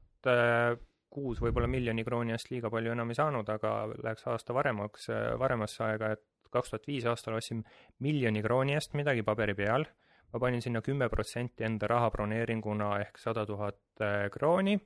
kuus 1.10 1.40
võib-olla 1.42 1.68
miljoni 1.70 2.04
krooni 2.06 2.34
eest 2.34 2.52
liiga 2.52 2.70
palju 2.72 2.94
enam 2.94 3.10
ei 3.10 3.18
saanud, 3.18 3.48
aga 3.50 3.72
läheks 3.92 4.26
aasta 4.30 4.54
varemaks, 4.54 5.08
äh, 5.10 5.32
varemasse 5.40 5.82
aega, 5.88 6.14
et 6.16 6.24
kaks 6.50 6.70
tuhat 6.70 6.86
viis 6.86 7.06
aastal 7.06 7.38
ostsin 7.38 7.64
miljoni 7.98 8.42
krooni 8.42 8.76
eest 8.78 8.94
midagi 8.98 9.22
paberi 9.26 9.54
peal, 9.54 9.86
ma 10.32 10.40
panin 10.40 10.62
sinna 10.62 10.82
kümme 10.82 11.08
protsenti 11.08 11.64
enda 11.64 11.88
raha 11.90 12.10
broneeringuna 12.10 12.92
ehk 13.04 13.18
sada 13.18 13.46
tuhat 13.46 13.80
äh, 14.00 14.28
krooni 14.30 14.78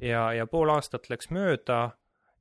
ja, 0.00 0.32
ja 0.32 0.46
pool 0.46 0.70
aastat 0.74 1.10
läks 1.10 1.30
mööda 1.34 1.80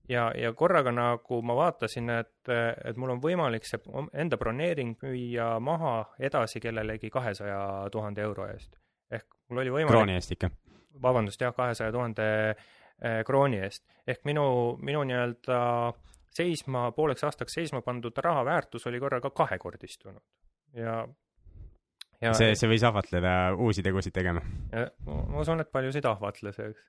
ja, 0.09 0.31
ja 0.35 0.53
korraga 0.53 0.91
nagu 0.91 1.41
ma 1.41 1.55
vaatasin, 1.55 2.09
et, 2.09 2.51
et 2.85 2.97
mul 2.97 3.15
on 3.15 3.21
võimalik 3.23 3.67
see 3.67 3.79
enda 4.13 4.39
broneering 4.39 4.95
müüa 5.03 5.57
maha 5.63 5.97
edasi 6.19 6.61
kellelegi 6.63 7.11
kahesaja 7.13 7.59
tuhande 7.91 8.23
euro 8.23 8.47
eest. 8.47 8.77
ehk 9.11 9.27
mul 9.49 9.63
oli 9.63 9.73
võimalik 9.79 9.95
krooni 9.95 10.17
eest 10.17 10.35
ikka? 10.35 10.51
vabandust, 11.01 11.41
jah, 11.41 11.53
kahesaja 11.53 11.91
tuhande 11.91 12.27
eh, 12.49 13.23
krooni 13.25 13.61
eest. 13.61 13.83
ehk 14.07 14.23
minu, 14.25 14.77
minu 14.81 15.03
nii-öelda 15.03 15.59
seisma, 16.37 16.89
pooleks 16.95 17.25
aastaks 17.27 17.57
seisma 17.59 17.81
pandud 17.85 18.17
raha 18.23 18.43
väärtus 18.47 18.87
oli 18.89 19.01
korraga 19.03 19.31
kahekordistunud 19.35 20.23
ja 20.77 20.99
ja 22.21 22.33
see, 22.37 22.53
see 22.57 22.69
võis 22.69 22.85
ahvatleda 22.87 23.33
uusi 23.57 23.85
tegusid 23.85 24.15
tegema? 24.15 24.43
ma 24.71 25.41
usun, 25.41 25.61
et 25.61 25.73
paljusid 25.73 26.05
ahvatles, 26.09 26.61
eks 26.69 26.85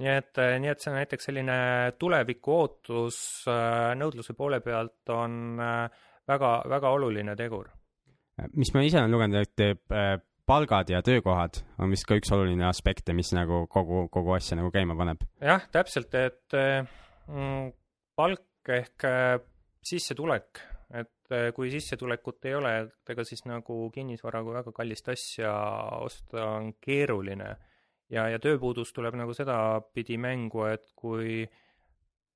nii 0.00 0.12
et, 0.12 0.32
äh, 0.40 0.56
nii 0.62 0.72
et 0.72 0.82
see 0.82 0.94
näiteks 0.94 1.28
selline 1.28 1.56
tuleviku 2.00 2.56
ootus 2.62 3.18
äh, 3.50 3.92
nõudluse 3.98 4.36
poole 4.38 4.62
pealt 4.64 5.12
on 5.12 5.60
äh, 5.60 6.04
väga, 6.28 6.52
väga 6.70 6.92
oluline 6.96 7.36
tegur. 7.38 7.68
mis 8.56 8.72
ma 8.74 8.84
ise 8.86 9.02
olen 9.02 9.12
lugenud, 9.12 9.42
et 9.42 9.90
palgad 10.48 10.90
ja 10.90 11.02
töökohad 11.04 11.60
on 11.82 11.92
vist 11.92 12.06
ka 12.08 12.16
üks 12.18 12.32
oluline 12.34 12.64
aspekte, 12.66 13.14
mis 13.14 13.30
nagu 13.36 13.66
kogu, 13.70 14.06
kogu 14.12 14.34
asja 14.38 14.56
nagu 14.58 14.72
käima 14.74 14.96
paneb. 14.98 15.26
jah, 15.40 15.68
täpselt, 15.74 16.14
et 16.16 16.56
mm, 17.28 17.68
palk 18.16 18.46
ehk 18.70 19.06
sissetulek, 19.82 20.60
et 20.94 21.34
kui 21.56 21.70
sissetulekut 21.72 22.44
ei 22.46 22.54
ole, 22.54 22.72
et 22.84 23.12
ega 23.14 23.24
siis 23.26 23.42
nagu 23.48 23.88
kinnisvara 23.94 24.42
kui 24.44 24.54
väga 24.54 24.72
kallist 24.76 25.08
asja 25.08 25.52
osta 26.04 26.44
on 26.58 26.74
keeruline. 26.80 27.48
Ja, 28.12 28.26
ja 28.28 28.38
tööpuudus 28.38 28.92
tuleb 28.92 29.16
nagu 29.16 29.32
sedapidi 29.34 30.18
mängu, 30.20 30.66
et 30.68 30.90
kui 30.94 31.46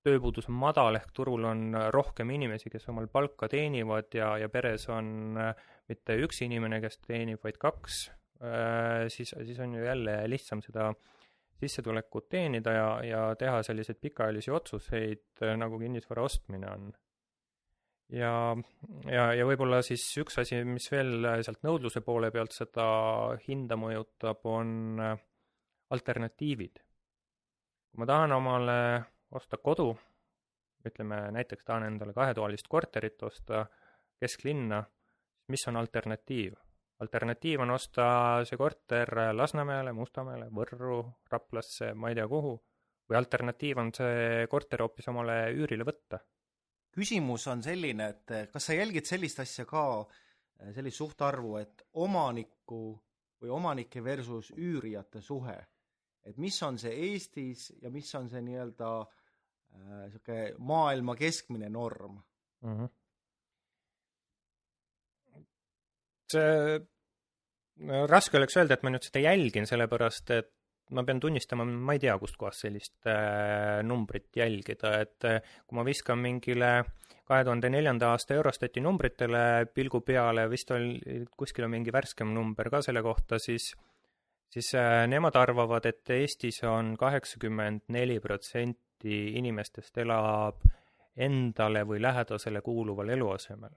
tööpuudus 0.07 0.49
on 0.51 0.59
madal 0.61 0.99
ehk 0.99 1.11
turul 1.17 1.47
on 1.49 1.75
rohkem 1.95 2.31
inimesi, 2.37 2.71
kes 2.73 2.87
omal 2.93 3.09
palka 3.13 3.49
teenivad 3.53 4.15
ja, 4.15 4.35
ja 4.41 4.49
peres 4.53 4.87
on 4.93 5.39
äh, 5.41 5.53
mitte 5.91 6.17
üks 6.23 6.43
inimene, 6.47 6.81
kes 6.85 7.01
teenib, 7.05 7.43
vaid 7.45 7.59
kaks, 7.63 8.07
äh, 8.41 9.07
siis, 9.13 9.35
siis 9.35 9.61
on 9.63 9.77
ju 9.77 9.85
jälle 9.87 10.19
lihtsam 10.31 10.63
seda 10.65 10.93
sissetulekut 11.61 12.29
teenida 12.29 12.73
ja, 12.73 12.89
ja 13.05 13.21
teha 13.39 13.63
selliseid 13.67 13.99
pikaajalisi 14.03 14.53
otsuseid, 14.55 15.27
äh, 15.43 15.57
nagu 15.59 15.79
kinnisvara 15.81 16.25
ostmine 16.27 16.71
on. 16.71 16.91
ja, 18.13 18.33
ja, 19.11 19.31
ja 19.35 19.47
võib-olla 19.49 19.81
siis 19.87 20.05
üks 20.23 20.39
asi, 20.43 20.63
mis 20.65 20.91
veel 20.93 21.31
sealt 21.47 21.65
nõudluse 21.67 22.03
poole 22.07 22.31
pealt 22.35 22.55
seda 22.55 22.87
hinda 23.47 23.79
mõjutab, 23.81 24.45
on 24.51 25.01
äh, 25.03 25.17
alternatiivid. 25.91 26.83
kui 27.91 28.03
ma 28.03 28.07
tahan 28.07 28.37
omale 28.37 28.79
osta 29.37 29.59
kodu, 29.59 29.91
ütleme 30.87 31.27
näiteks 31.35 31.65
tahan 31.65 31.89
endale 31.89 32.13
kahetoalist 32.15 32.69
korterit 32.69 33.23
osta 33.23 33.65
kesklinna, 34.21 34.85
mis 35.49 35.69
on 35.69 35.77
alternatiiv? 35.77 36.55
Alternatiiv 37.05 37.61
on 37.61 37.71
osta 37.71 38.07
see 38.49 38.57
korter 38.57 39.11
Lasnamäele, 39.33 39.93
Mustamäele, 39.93 40.49
Võrru, 40.55 41.03
Raplasse, 41.31 41.93
ma 41.95 42.11
ei 42.11 42.17
tea 42.19 42.29
kuhu, 42.29 42.55
või 43.09 43.19
alternatiiv 43.19 43.83
on 43.83 43.93
see 43.95 44.47
korter 44.51 44.85
hoopis 44.85 45.09
omale 45.13 45.39
üürile 45.55 45.85
võtta. 45.85 46.21
küsimus 46.97 47.47
on 47.53 47.63
selline, 47.63 48.09
et 48.09 48.53
kas 48.53 48.67
sa 48.67 48.75
jälgid 48.75 49.05
sellist 49.05 49.41
asja 49.41 49.67
ka, 49.69 50.07
sellist 50.73 50.97
suhtarvu, 50.97 51.57
et 51.61 51.83
omaniku 51.93 52.97
või 53.43 53.51
omanike 53.53 54.01
versus 54.05 54.51
üürijate 54.57 55.21
suhe 55.21 55.59
et 56.27 56.39
mis 56.43 56.57
on 56.67 56.79
see 56.81 56.95
Eestis 57.11 57.71
ja 57.83 57.91
mis 57.95 58.09
on 58.19 58.29
see 58.31 58.43
nii-öelda 58.45 58.91
niisugune 59.77 60.43
äh, 60.49 60.55
maailma 60.59 61.17
keskmine 61.19 61.69
norm 61.71 62.17
mm. 62.17 62.73
-hmm. 62.73 62.89
See 66.33 66.77
no, 67.87 68.05
raske 68.11 68.39
oleks 68.39 68.59
öelda, 68.59 68.77
et 68.77 68.85
ma 68.87 68.93
nüüd 68.95 69.07
seda 69.07 69.25
jälgin, 69.25 69.69
sellepärast 69.69 70.33
et 70.37 70.53
ma 70.97 71.03
pean 71.03 71.19
tunnistama, 71.23 71.65
ma 71.67 71.97
ei 71.97 72.03
tea, 72.03 72.15
kustkohast 72.21 72.67
sellist 72.67 73.09
äh, 73.11 73.83
numbrit 73.87 74.31
jälgida, 74.39 74.93
et 75.03 75.27
äh, 75.27 75.41
kui 75.67 75.79
ma 75.79 75.85
viskan 75.87 76.21
mingile 76.23 76.71
kahe 77.27 77.43
tuhande 77.43 77.73
neljanda 77.75 78.13
aasta 78.15 78.37
Eurostati 78.37 78.81
numbritele 78.85 79.67
pilgu 79.75 80.01
peale, 80.07 80.47
vist 80.51 80.71
oli, 80.71 81.25
kuskil 81.37 81.67
on 81.67 81.75
mingi 81.75 81.95
värskem 81.95 82.31
number 82.35 82.71
ka 82.71 82.85
selle 82.87 83.03
kohta, 83.03 83.41
siis 83.43 83.73
äh, 83.75 83.85
siis 84.49 84.75
äh, 84.75 85.07
nemad 85.09 85.37
arvavad, 85.37 85.87
et 85.87 86.11
Eestis 86.11 86.63
on 86.65 86.95
kaheksakümmend 86.99 87.87
neli 87.93 88.21
protsenti 88.21 89.17
inimestest 89.39 89.99
elab 90.05 90.65
endale 91.17 91.85
või 91.89 92.01
lähedasele 92.03 92.61
kuuluval 92.65 93.13
eluasemel. 93.17 93.73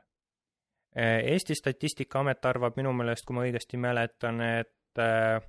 Äh, 0.98 1.20
Eesti 1.34 1.56
Statistikaamet 1.56 2.46
arvab 2.50 2.78
minu 2.80 2.94
meelest, 2.98 3.26
kui 3.26 3.38
ma 3.38 3.46
õigesti 3.46 3.78
mäletan, 3.78 4.42
et 4.42 5.02
äh, 5.02 5.40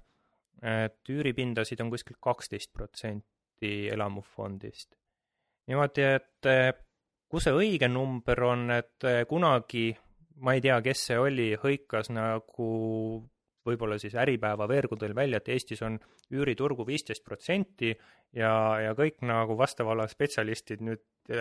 et 0.60 1.08
üüripindasid 1.08 1.80
on 1.80 1.88
kuskil 1.88 2.18
kaksteist 2.20 2.72
protsenti 2.76 3.88
elamufondist. 3.88 4.90
niimoodi, 5.70 6.04
et 6.04 6.48
kus 7.30 7.46
see 7.46 7.54
õige 7.56 7.88
number 7.88 8.42
on, 8.44 8.66
et 8.74 9.06
kunagi 9.28 9.86
ma 10.44 10.52
ei 10.56 10.60
tea, 10.64 10.76
kes 10.84 11.06
see 11.08 11.18
oli, 11.20 11.52
hõikas 11.62 12.10
nagu 12.12 12.68
võib-olla 13.66 13.96
siis 14.02 14.16
Äripäeva 14.20 14.66
veergudel 14.68 15.14
välja, 15.16 15.40
et 15.40 15.48
Eestis 15.54 15.80
on 15.86 15.98
üüriturgu 16.32 16.84
viisteist 16.88 17.24
protsenti 17.24 17.92
ja, 18.36 18.52
ja 18.84 18.92
kõik 18.98 19.20
nagu 19.24 19.56
vastava 19.56 19.94
ala 19.94 20.08
spetsialistid 20.10 20.84
nüüd 20.84 21.32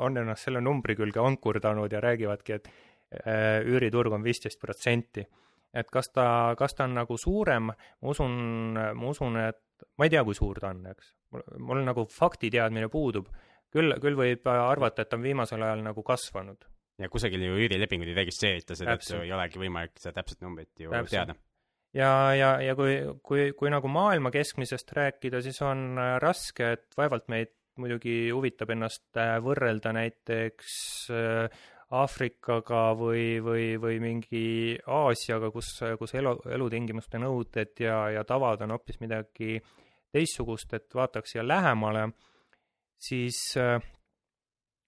on 0.00 0.20
ennast 0.20 0.46
selle 0.46 0.60
numbri 0.62 0.94
külge 0.94 1.18
ankurdanud 1.18 1.92
ja 1.92 2.00
räägivadki, 2.04 2.60
et 2.60 2.68
üüriturg 3.14 4.12
on 4.16 4.24
viisteist 4.24 4.58
protsenti. 4.60 5.26
et 5.76 5.90
kas 5.92 6.08
ta, 6.10 6.54
kas 6.58 6.74
ta 6.74 6.84
on 6.84 6.94
nagu 6.96 7.16
suurem, 7.20 7.68
ma 7.70 8.08
usun, 8.10 8.32
ma 8.74 9.10
usun, 9.10 9.36
et 9.38 9.84
ma 9.98 10.06
ei 10.06 10.10
tea, 10.10 10.24
kui 10.24 10.34
suur 10.34 10.58
ta 10.58 10.72
on, 10.72 10.86
eks. 10.90 11.12
mul 11.58 11.84
nagu 11.84 12.06
faktiteadmine 12.10 12.88
puudub. 12.88 13.28
küll, 13.70 13.94
küll 14.00 14.16
võib 14.16 14.46
arvata, 14.48 15.02
et 15.02 15.10
ta 15.10 15.18
on 15.18 15.22
viimasel 15.22 15.62
ajal 15.62 15.84
nagu 15.84 16.02
kasvanud 16.02 16.64
ja 17.02 17.10
kusagil 17.12 17.44
ju 17.44 17.58
üürilepinguid 17.60 18.12
ei 18.12 18.16
registreerita, 18.22 18.76
seetõttu 18.78 19.20
ei 19.20 19.34
olegi 19.36 19.60
võimalik 19.60 20.00
seda 20.00 20.16
täpset 20.20 20.42
numbrit 20.44 20.72
ju 20.80 20.92
täpselt. 20.92 21.12
teada. 21.12 21.36
ja, 21.96 22.10
ja, 22.36 22.50
ja 22.64 22.76
kui, 22.78 22.96
kui, 23.26 23.50
kui 23.58 23.72
nagu 23.72 23.90
maailma 23.92 24.32
keskmisest 24.34 24.92
rääkida, 24.96 25.42
siis 25.44 25.60
on 25.64 26.00
äh, 26.00 26.16
raske, 26.22 26.72
et 26.78 26.98
vaevalt 26.98 27.28
meid 27.32 27.52
muidugi 27.76 28.30
huvitab 28.32 28.72
ennast 28.72 29.20
äh, 29.20 29.36
võrrelda 29.44 29.92
näiteks 29.96 30.76
äh, 31.12 31.64
Aafrikaga 31.94 32.96
või, 32.98 33.36
või, 33.38 33.66
või 33.78 34.00
mingi 34.02 34.46
Aasiaga, 34.90 35.52
kus, 35.54 35.68
kus 36.00 36.16
elu, 36.18 36.32
elutingimuste 36.56 37.20
nõuded 37.22 37.78
ja, 37.84 38.00
ja 38.10 38.24
tavad 38.26 38.64
on 38.66 38.74
hoopis 38.74 38.98
midagi 39.04 39.60
teistsugust, 40.10 40.74
et 40.74 40.90
vaataks 40.94 41.36
siia 41.36 41.44
lähemale, 41.46 42.08
siis 42.98 43.38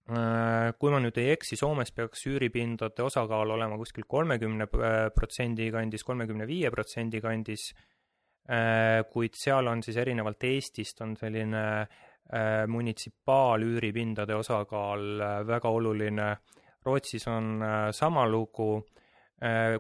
kui 0.08 0.90
ma 0.90 0.98
nüüd 1.04 1.18
ei 1.20 1.34
eksi, 1.34 1.58
Soomes 1.61 1.92
peaks 1.92 2.22
üüripindade 2.30 3.04
osakaal 3.04 3.52
olema 3.54 3.76
kuskil 3.76 4.06
kolmekümne 4.08 4.66
protsendi 5.14 5.68
kandis, 5.74 6.04
kolmekümne 6.06 6.46
viie 6.48 6.70
protsendi 6.72 7.20
kandis, 7.20 7.68
kuid 9.12 9.37
seal 9.37 9.68
on 9.68 9.84
siis 9.84 9.98
erinevalt 10.00 10.46
Eestist, 10.48 11.02
on 11.04 11.12
selline 11.20 11.64
munitsipaalüüripindade 12.72 14.37
osakaal 14.37 15.20
väga 15.48 15.68
oluline, 15.76 16.30
Rootsis 16.87 17.27
on 17.29 17.62
sama 17.93 18.23
lugu, 18.29 18.85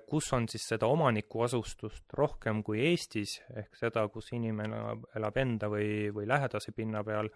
kus 0.06 0.32
on 0.32 0.48
siis 0.48 0.66
seda 0.68 0.86
omanikuasustust 0.86 2.12
rohkem 2.18 2.62
kui 2.62 2.80
Eestis, 2.90 3.38
ehk 3.56 3.76
seda, 3.78 4.04
kus 4.12 4.32
inimene 4.36 4.76
elab, 4.76 5.06
elab 5.18 5.38
enda 5.42 5.70
või, 5.72 6.10
või 6.14 6.28
lähedase 6.30 6.74
pinna 6.76 7.02
peal 7.06 7.30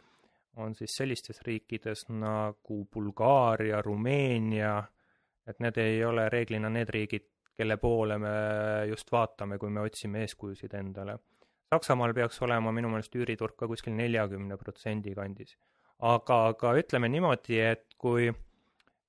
on 0.57 0.75
siis 0.75 0.96
sellistes 0.96 1.40
riikides 1.46 2.07
nagu 2.12 2.85
Bulgaaria, 2.92 3.81
Rumeenia, 3.83 4.83
et 5.48 5.61
need 5.64 5.79
ei 5.81 6.05
ole 6.05 6.29
reeglina 6.31 6.70
need 6.70 6.92
riigid, 6.92 7.29
kelle 7.57 7.77
poole 7.81 8.18
me 8.20 8.33
just 8.88 9.11
vaatame, 9.12 9.59
kui 9.59 9.70
me 9.70 9.83
otsime 9.85 10.22
eeskujusid 10.27 10.75
endale. 10.79 11.18
Saksamaal 11.72 12.12
peaks 12.12 12.40
olema 12.44 12.72
minu 12.72 12.90
meelest 12.92 13.14
üüriturg 13.16 13.57
ka 13.57 13.68
kuskil 13.68 13.94
neljakümne 13.96 14.59
protsendi 14.61 15.14
kandis. 15.16 15.57
aga, 16.03 16.37
aga 16.51 16.72
ütleme 16.81 17.09
niimoodi, 17.09 17.59
et 17.62 17.94
kui, 17.98 18.27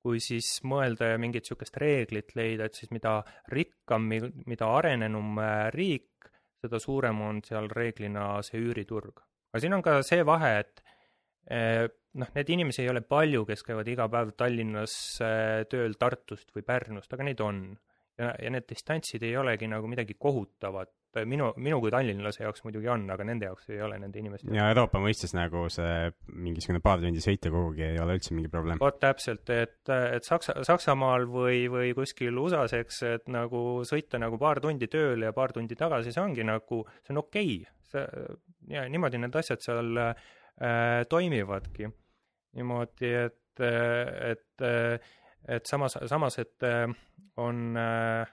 kui 0.04 0.20
siis 0.20 0.58
mõelda 0.68 1.14
ja 1.14 1.20
mingit 1.22 1.46
niisugust 1.46 1.78
reeglit 1.80 2.34
leida, 2.36 2.68
et 2.68 2.76
siis 2.76 2.92
mida 2.92 3.22
rikkam, 3.54 4.10
mida 4.46 4.68
arenenum 4.68 5.40
riik, 5.72 6.28
seda 6.64 6.80
suurem 6.80 7.22
on 7.24 7.40
seal 7.44 7.70
reeglina 7.72 8.42
see 8.44 8.60
üüriturg. 8.60 9.24
aga 9.54 9.62
siin 9.64 9.78
on 9.78 9.86
ka 9.86 10.02
see 10.04 10.26
vahe, 10.28 10.58
et 10.60 10.84
Eh, 11.52 11.86
noh, 12.20 12.30
neid 12.38 12.52
inimesi 12.56 12.86
ei 12.86 12.92
ole 12.92 13.02
palju, 13.04 13.44
kes 13.48 13.66
käivad 13.68 13.90
iga 13.92 14.08
päev 14.12 14.32
Tallinnas 14.40 14.94
eh, 15.26 15.64
tööl 15.68 15.98
Tartust 16.00 16.54
või 16.56 16.64
Pärnust, 16.68 17.12
aga 17.14 17.28
neid 17.28 17.44
on. 17.44 17.66
ja, 18.20 18.30
ja 18.40 18.52
need 18.54 18.68
distantsid 18.70 19.24
ei 19.26 19.36
olegi 19.38 19.68
nagu 19.68 19.90
midagi 19.90 20.16
kohutavat, 20.20 20.92
minu, 21.30 21.52
minu 21.62 21.80
kui 21.84 21.92
tallinlase 21.94 22.44
jaoks 22.44 22.64
muidugi 22.66 22.90
on, 22.92 23.06
aga 23.14 23.28
nende 23.28 23.50
jaoks 23.50 23.70
ei 23.74 23.82
ole 23.86 24.00
nende 24.02 24.22
inimeste 24.22 24.54
ja 24.56 24.68
Euroopa 24.74 25.02
mõistes 25.04 25.36
nagu 25.38 25.66
see 25.74 26.12
mingisugune 26.34 26.84
paar 26.84 27.02
tundi 27.04 27.24
sõita 27.24 27.52
kuhugi 27.54 27.88
ei 27.92 28.00
ole 28.04 28.18
üldse 28.20 28.38
mingi 28.38 28.52
probleem. 28.54 28.82
vot 28.82 29.00
täpselt, 29.02 29.50
et, 29.54 29.82
et 29.90 30.28
Saksa, 30.28 30.60
Saksamaal 30.68 31.28
või, 31.30 31.66
või 31.72 31.94
kuskil 31.98 32.38
USA-s, 32.46 32.78
eks, 32.80 33.02
et 33.10 33.34
nagu 33.34 33.84
sõita 33.88 34.22
nagu 34.22 34.40
paar 34.42 34.64
tundi 34.64 34.90
tööle 34.92 35.30
ja 35.30 35.36
paar 35.36 35.56
tundi 35.56 35.78
tagasi, 35.80 36.14
see 36.14 36.24
ongi 36.24 36.48
nagu, 36.48 36.84
see 37.04 37.16
on 37.16 37.24
okei. 37.26 37.60
Okay.. 37.62 37.82
see, 37.94 38.08
ja 38.74 38.88
niimoodi 38.90 39.20
need 39.22 39.36
asjad 39.38 39.62
seal 39.62 40.00
äh, 40.02 40.16
Äh, 40.62 41.06
toimivadki. 41.10 41.90
Niimoodi, 42.54 43.10
et, 43.10 43.60
et, 43.60 44.66
et 45.48 45.66
samas, 45.66 45.98
samas, 46.06 46.38
et 46.40 46.64
äh, 46.64 46.86
on 47.42 47.78
äh, 47.78 48.28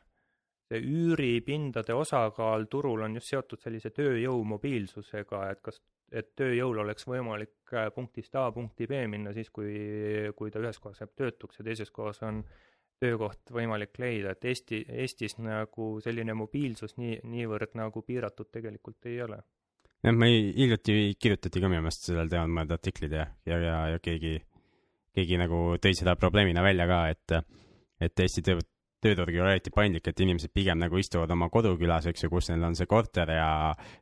see 0.71 0.81
üüripindade 0.87 1.95
osakaal 1.97 2.69
turul 2.71 3.03
on 3.07 3.19
just 3.19 3.33
seotud 3.33 3.63
sellise 3.63 3.91
tööjõu 3.95 4.45
mobiilsusega, 4.55 5.43
et 5.51 5.63
kas, 5.67 5.81
et 6.15 6.33
tööjõul 6.39 6.85
oleks 6.85 7.07
võimalik 7.11 7.75
punktist 7.95 8.35
A 8.39 8.49
punkti 8.55 8.87
B 8.91 9.05
minna 9.11 9.35
siis, 9.35 9.51
kui, 9.51 9.75
kui 10.37 10.51
ta 10.51 10.63
ühes 10.63 10.79
kohas 10.79 11.03
jääb 11.03 11.15
töötuks 11.19 11.61
ja 11.61 11.67
teises 11.67 11.91
kohas 11.95 12.23
on 12.27 12.45
töökoht 13.01 13.51
võimalik 13.55 13.97
leida, 13.99 14.35
et 14.35 14.45
Eesti, 14.45 14.83
Eestis 15.03 15.39
nagu 15.41 15.95
selline 16.05 16.35
mobiilsus 16.37 16.99
nii, 17.01 17.21
niivõrd 17.33 17.75
nagu 17.81 18.03
piiratud 18.05 18.51
tegelikult 18.53 19.09
ei 19.09 19.23
ole. 19.25 19.41
Jah, 20.05 20.17
ma 20.17 20.29
ei, 20.29 20.51
hiljuti 20.57 21.17
kirjutati 21.21 21.61
ka 21.61 21.69
minu 21.69 21.83
meelest 21.85 22.07
sellel 22.09 22.29
teemal 22.31 22.53
mõned 22.57 22.75
artiklid 22.77 23.17
ja, 23.17 23.27
ja, 23.49 23.59
ja, 23.61 23.79
ja 23.95 24.03
keegi, 24.05 24.37
keegi 25.17 25.41
nagu 25.41 25.63
tõi 25.83 25.97
seda 25.97 26.15
probleemina 26.21 26.63
välja 26.65 26.87
ka, 26.89 27.01
et, 27.13 27.35
et 28.01 28.23
Eesti 28.25 28.45
töö, 28.45 28.61
tööturg 29.05 29.35
ei 29.35 29.41
ole 29.43 29.55
eriti 29.57 29.73
paindlik, 29.75 30.09
et 30.11 30.21
inimesed 30.21 30.53
pigem 30.55 30.79
nagu 30.81 30.99
istuvad 31.01 31.31
oma 31.35 31.49
kodukülas, 31.53 32.07
eks 32.11 32.25
ju, 32.25 32.31
kus 32.33 32.51
neil 32.51 32.65
on 32.69 32.77
see 32.79 32.89
korter 32.91 33.33
ja, 33.35 33.51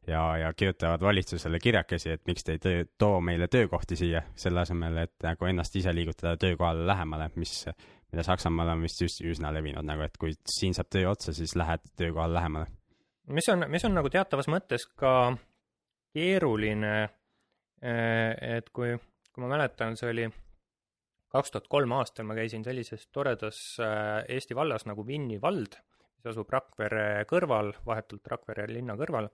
ja, 0.09 0.23
ja 0.43 0.53
kirjutavad 0.57 1.03
valitsusele 1.05 1.61
kirjakesi, 1.63 2.15
et 2.17 2.25
miks 2.31 2.47
te 2.47 2.57
ei 2.57 2.63
töö, 2.63 2.87
too 2.99 3.21
meile 3.25 3.49
töökohti 3.53 3.99
siia, 3.99 4.25
selle 4.39 4.65
asemel, 4.65 5.05
et 5.05 5.15
nagu 5.27 5.51
ennast 5.51 5.77
ise 5.79 5.95
liigutada 5.95 6.37
töökohale 6.41 6.87
lähemale, 6.89 7.31
mis, 7.41 7.55
mida 8.13 8.25
Saksamaal 8.27 8.75
on 8.75 8.83
vist 8.87 9.03
just 9.05 9.23
üsna 9.25 9.53
levinud 9.55 9.87
nagu, 9.87 10.07
et 10.07 10.19
kui 10.21 10.35
siin 10.49 10.77
saab 10.77 10.91
töö 10.95 11.13
otsa, 11.13 11.35
siis 11.37 11.55
lähed 11.59 11.87
töökohale 11.97 12.39
lähemale. 12.41 12.67
mis 13.29 13.49
on, 13.49 13.65
mis 13.69 13.85
on 13.85 13.95
nagu 13.95 14.11
teatavas 14.11 14.51
mõttes 14.51 14.89
ka 14.97 15.15
keeruline, 16.17 16.95
eh, 17.83 18.59
et 18.59 18.71
kui, 18.75 18.97
kui 19.33 19.45
ma 19.45 19.55
mäletan, 19.57 19.97
see 19.97 20.11
oli 20.11 20.29
kaks 21.33 21.53
tuhat 21.53 21.69
kolm 21.71 21.93
aastal 21.99 22.27
ma 22.29 22.37
käisin 22.38 22.64
sellises 22.67 23.09
toredas 23.12 23.61
eh, 23.85 24.37
Eesti 24.37 24.57
vallas 24.57 24.87
nagu 24.88 25.05
Vinni 25.07 25.38
vald, 25.43 25.77
mis 26.17 26.31
asub 26.33 26.49
Rakvere 26.53 27.27
kõrval, 27.29 27.75
vahetult 27.87 28.33
Rakvere 28.33 28.69
linna 28.71 28.97
kõrval, 28.99 29.29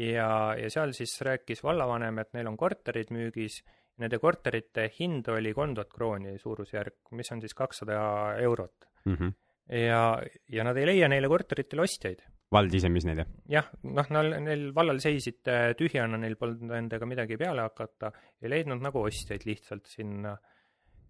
ja, 0.00 0.30
ja 0.56 0.72
seal 0.72 0.94
siis 0.96 1.14
rääkis 1.26 1.62
vallavanem, 1.66 2.22
et 2.22 2.32
neil 2.36 2.50
on 2.50 2.58
korterid 2.60 3.12
müügis, 3.14 3.60
nende 4.00 4.20
korterite 4.22 4.88
hind 4.96 5.28
oli 5.28 5.52
kolm 5.56 5.76
tuhat 5.76 5.92
krooni 5.92 6.38
suurusjärk, 6.40 7.12
mis 7.18 7.32
on 7.34 7.42
siis 7.44 7.54
kakssada 7.54 8.00
eurot 8.40 8.88
mm. 9.04 9.14
-hmm. 9.14 9.32
ja, 9.76 10.04
ja 10.48 10.64
nad 10.64 10.76
ei 10.76 10.86
leia 10.86 11.08
neile 11.08 11.28
korteritele 11.28 11.82
ostjaid 11.84 12.22
vald 12.50 12.72
ise 12.74 12.88
müüs 12.88 13.04
neid, 13.04 13.20
jah? 13.20 13.28
jah, 13.48 13.68
noh, 13.82 14.08
neil, 14.10 14.38
neil 14.42 14.62
vallal 14.74 14.98
seisid 15.04 15.46
äh, 15.52 15.74
tühjana, 15.76 16.16
neil 16.18 16.34
polnud 16.40 16.64
nendega 16.72 17.06
midagi 17.06 17.36
peale 17.36 17.62
hakata, 17.62 18.10
ei 18.40 18.50
leidnud 18.50 18.80
nagu 18.82 19.04
ostjaid 19.04 19.44
lihtsalt 19.46 19.86
sinna 19.86 20.32
äh, 20.32 20.59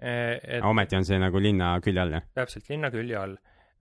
et.... 0.01 0.65
ometi 0.65 0.99
on 0.99 1.07
see 1.07 1.21
nagu 1.21 1.41
linna 1.43 1.75
külje 1.85 2.03
all, 2.03 2.19
jah? 2.19 2.27
täpselt, 2.41 2.69
linna 2.73 2.91
külje 2.93 3.19
all. 3.21 3.39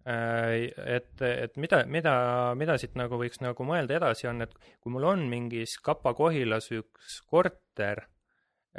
Äh, 0.09 0.69
et, 0.97 1.11
et 1.21 1.57
mida, 1.61 1.83
mida, 1.87 2.13
mida 2.59 2.77
siit 2.81 2.95
nagu 2.99 3.19
võiks 3.19 3.41
nagu 3.43 3.67
mõelda 3.67 3.97
edasi, 3.99 4.27
on, 4.31 4.45
et 4.45 4.55
kui 4.79 4.93
mul 4.93 5.07
on 5.11 5.25
mingis 5.31 5.77
Kapa-Kohilas 5.85 6.71
üks 6.77 7.19
korter, 7.29 8.05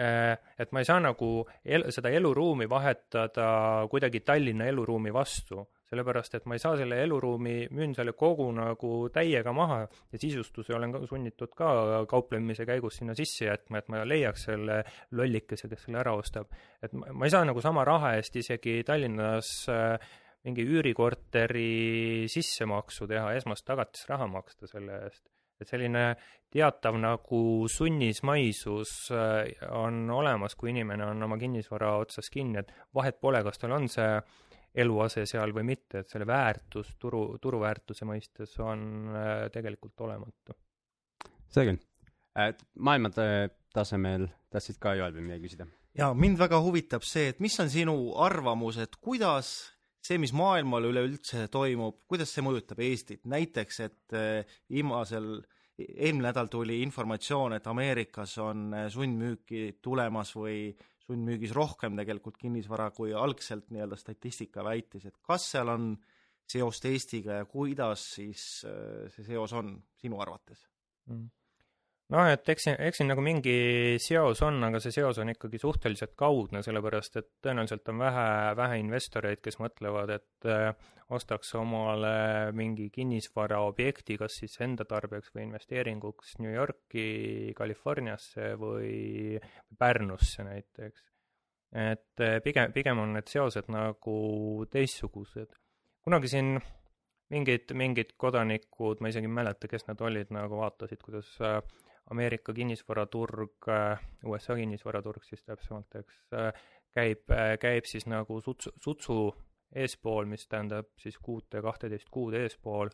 et 0.00 0.70
ma 0.70 0.80
ei 0.80 0.86
saa 0.86 1.00
nagu 1.02 1.28
el-, 1.66 1.88
seda 1.92 2.12
eluruumi 2.14 2.68
vahetada 2.70 3.48
kuidagi 3.90 4.22
Tallinna 4.24 4.68
eluruumi 4.70 5.10
vastu 5.12 5.64
sellepärast 5.90 6.36
et 6.38 6.46
ma 6.46 6.54
ei 6.54 6.62
saa 6.62 6.76
selle 6.78 7.00
eluruumi, 7.02 7.54
müün 7.74 7.94
selle 7.96 8.14
kogu 8.18 8.46
nagu 8.54 8.92
täiega 9.14 9.52
maha 9.56 9.80
ja 9.82 10.20
sisustuse 10.22 10.74
olen 10.76 10.94
ka 10.94 11.02
sunnitud 11.10 11.52
ka 11.58 11.70
kauplemise 12.10 12.66
käigus 12.68 13.00
sinna 13.00 13.16
sisse 13.18 13.48
jätma, 13.48 13.80
et 13.80 13.90
ma 13.90 14.04
leiaks 14.06 14.46
selle 14.50 14.80
lollikese, 15.18 15.70
kes 15.70 15.86
selle 15.86 16.02
ära 16.02 16.14
ostab. 16.18 16.52
et 16.82 16.94
ma, 16.94 17.10
ma 17.12 17.26
ei 17.26 17.34
saa 17.34 17.44
nagu 17.48 17.62
sama 17.64 17.84
raha 17.86 18.14
eest 18.18 18.38
isegi 18.38 18.80
Tallinnas 18.86 19.50
äh, 19.72 20.12
mingi 20.46 20.64
üürikorteri 20.64 22.28
sissemaksu 22.30 23.08
teha, 23.10 23.34
esmast 23.36 23.66
tagatisraha 23.68 24.28
maksta 24.30 24.70
selle 24.70 25.02
eest. 25.08 25.24
et 25.60 25.68
selline 25.68 26.04
teatav 26.54 26.96
nagu 26.96 27.40
sunnismaisus 27.68 28.92
äh, 29.12 29.66
on 29.76 30.06
olemas, 30.10 30.54
kui 30.54 30.70
inimene 30.70 31.10
on 31.10 31.26
oma 31.26 31.36
kinnisvara 31.40 31.96
otsas 32.00 32.30
kinni, 32.30 32.62
et 32.62 32.70
vahet 32.94 33.18
pole, 33.20 33.42
kas 33.44 33.60
tal 33.60 33.74
on 33.76 33.90
see 33.90 34.14
eluase 34.74 35.26
seal 35.26 35.54
või 35.54 35.66
mitte, 35.72 36.02
et 36.02 36.12
selle 36.12 36.26
väärtus 36.28 36.94
turu, 37.00 37.24
turuväärtuse 37.42 38.06
mõistes 38.08 38.54
on 38.62 39.10
äh, 39.10 39.32
tegelikult 39.52 40.06
olematu. 40.06 40.56
selge. 41.50 41.78
maailma 42.78 43.10
tasemel 43.74 44.28
tahtsid 44.50 44.78
ka 44.78 44.94
Joel 44.94 45.14
veel 45.14 45.26
midagi 45.26 45.48
küsida? 45.48 45.66
jaa, 45.98 46.14
mind 46.14 46.38
väga 46.38 46.60
huvitab 46.62 47.02
see, 47.06 47.32
et 47.32 47.40
mis 47.40 47.58
on 47.60 47.70
sinu 47.70 47.96
arvamus, 48.22 48.78
et 48.78 48.94
kuidas 49.02 49.72
see, 50.04 50.18
mis 50.18 50.32
maailmal 50.32 50.86
üleüldse 50.88 51.46
toimub, 51.52 52.00
kuidas 52.08 52.32
see 52.32 52.44
mõjutab 52.44 52.80
Eestit, 52.84 53.24
näiteks 53.28 53.80
et 53.86 54.16
äh, 54.16 54.58
viimasel 54.70 55.40
eelmine 55.80 56.28
nädal 56.28 56.50
tuli 56.52 56.80
informatsioon, 56.84 57.56
et 57.56 57.66
Ameerikas 57.70 58.36
on 58.42 58.70
äh, 58.74 58.86
sundmüüki 58.92 59.80
tulemas 59.82 60.32
või 60.36 60.70
sundmüügis 61.10 61.52
rohkem 61.56 61.98
tegelikult 61.98 62.38
kinnisvara, 62.40 62.90
kui 62.94 63.12
algselt 63.16 63.70
nii-öelda 63.74 63.98
statistika 63.98 64.64
väitis, 64.66 65.08
et 65.10 65.18
kas 65.26 65.50
seal 65.54 65.72
on 65.72 65.92
seost 66.50 66.86
Eestiga 66.90 67.40
ja 67.40 67.50
kuidas 67.50 68.06
siis 68.16 68.64
äh, 68.66 69.06
see 69.14 69.26
seos 69.32 69.54
on 69.58 69.76
sinu 70.00 70.20
arvates 70.22 70.64
mm.? 71.10 71.28
Noh, 72.10 72.28
et 72.30 72.48
eks 72.52 72.70
eks 72.72 73.00
siin 73.00 73.10
nagu 73.10 73.22
mingi 73.24 73.54
seos 74.02 74.42
on, 74.46 74.58
aga 74.66 74.80
see 74.82 74.94
seos 74.94 75.20
on 75.22 75.30
ikkagi 75.32 75.60
suhteliselt 75.62 76.16
kaudne, 76.18 76.62
sellepärast 76.66 77.20
et 77.20 77.28
tõenäoliselt 77.44 77.90
on 77.92 78.00
vähe, 78.02 78.30
vähe 78.58 78.80
investoreid, 78.82 79.42
kes 79.44 79.60
mõtlevad, 79.62 80.14
et 80.16 80.48
äh, 80.50 80.72
ostaks 81.14 81.54
omale 81.58 82.50
mingi 82.56 82.88
kinnisvaraobjekti, 82.94 84.18
kas 84.20 84.40
siis 84.42 84.58
enda 84.62 84.86
tarbeks 84.88 85.32
või 85.34 85.48
investeeringuks 85.48 86.38
New 86.42 86.52
Yorki, 86.54 87.06
Californiasse 87.58 88.52
või 88.60 89.38
Pärnusse 89.78 90.46
näiteks. 90.46 91.06
et 91.70 92.26
äh, 92.26 92.40
pigem, 92.42 92.72
pigem 92.74 92.98
on 92.98 93.14
need 93.18 93.30
seosed 93.30 93.70
nagu 93.70 94.66
teistsugused. 94.70 95.54
kunagi 96.02 96.28
siin 96.28 96.58
mingid, 97.30 97.70
mingid 97.78 98.16
kodanikud, 98.18 98.98
ma 99.00 99.10
isegi 99.12 99.28
ei 99.28 99.34
mäleta, 99.34 99.68
kes 99.70 99.86
nad 99.86 100.00
olid, 100.02 100.32
nagu 100.34 100.58
vaatasid, 100.58 101.02
kuidas 101.04 101.30
äh, 101.46 101.60
Ameerika 102.10 102.52
kinnisvaraturg, 102.54 103.68
USA 104.26 104.56
kinnisvaraturg 104.58 105.22
siis 105.24 105.44
täpsemalt, 105.46 106.00
eks, 106.00 106.24
käib, 106.94 107.30
käib 107.62 107.86
siis 107.86 108.08
nagu 108.10 108.40
sutsu, 108.42 108.72
sutsu 108.82 109.20
eespool, 109.74 110.26
mis 110.26 110.48
tähendab 110.50 110.90
siis 110.98 111.18
kuute, 111.22 111.62
kahteteist 111.62 112.10
kuud 112.10 112.34
eespool 112.34 112.90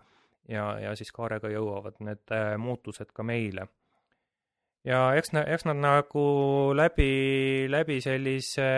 ja, 0.48 0.68
ja 0.82 0.94
siis 0.98 1.12
kaarega 1.14 1.50
jõuavad 1.52 1.98
need 2.04 2.32
äh, 2.34 2.54
muutused 2.60 3.12
ka 3.14 3.24
meile. 3.26 3.68
Ja 4.86 5.00
eks 5.18 5.32
eks 5.34 5.64
nad 5.66 5.80
nagu 5.82 6.26
läbi, 6.78 7.66
läbi 7.66 7.96
sellise 7.98 8.68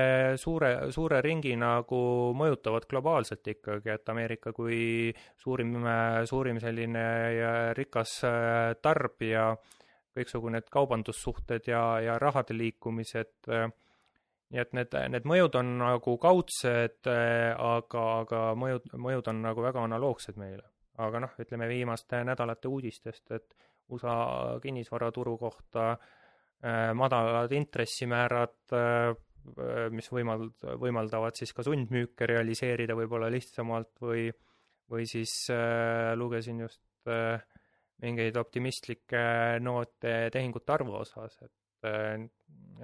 suure, 0.40 0.70
suure 0.94 1.18
ringi 1.20 1.52
nagu 1.60 1.98
mõjutavad 2.32 2.86
globaalselt 2.88 3.50
ikkagi, 3.52 3.92
et 3.92 4.08
Ameerika 4.08 4.54
kui 4.56 5.12
suurim, 5.36 5.76
suurim 6.24 6.62
selline 6.64 7.04
ja 7.36 7.52
rikas 7.76 8.22
äh, 8.24 8.72
tarbija, 8.80 9.50
kõiksugu 10.18 10.52
need 10.54 10.66
kaubandussuhted 10.72 11.70
ja, 11.70 11.82
ja 12.04 12.18
rahade 12.22 12.56
liikumised, 12.56 13.48
nii 13.48 14.60
et 14.62 14.74
need, 14.76 14.96
need 15.14 15.28
mõjud 15.28 15.58
on 15.60 15.72
nagu 15.80 16.16
kaudsed, 16.20 17.08
aga, 17.08 18.04
aga 18.24 18.42
mõjud, 18.58 18.90
mõjud 18.98 19.30
on 19.32 19.42
nagu 19.44 19.64
väga 19.64 19.86
analoogsed 19.88 20.40
meile. 20.40 20.66
aga 20.98 21.20
noh, 21.22 21.34
ütleme 21.38 21.68
viimaste 21.70 22.24
nädalate 22.26 22.68
uudistest, 22.68 23.30
et 23.30 23.54
USA 23.88 24.58
kinnisvaraturu 24.62 25.36
kohta 25.38 25.90
äh, 25.92 26.92
madalad 26.94 27.52
intressimäärad 27.52 28.74
äh,, 28.76 29.14
mis 29.94 30.10
võimald-, 30.12 30.66
võimaldavad 30.80 31.38
siis 31.38 31.54
ka 31.56 31.64
sundmüüke 31.64 32.26
realiseerida 32.28 32.96
võib-olla 32.98 33.30
lihtsamalt 33.32 34.02
või, 34.04 34.26
või 34.90 35.06
siis 35.08 35.32
äh, 35.54 36.12
lugesin 36.20 36.60
just 36.66 36.82
äh, 37.08 37.40
mingeid 38.02 38.36
optimistlikke 38.38 39.20
noote 39.64 40.14
tehingute 40.34 40.74
arvu 40.74 40.98
osas, 41.00 41.38
et 41.42 41.88
äh, 41.88 42.28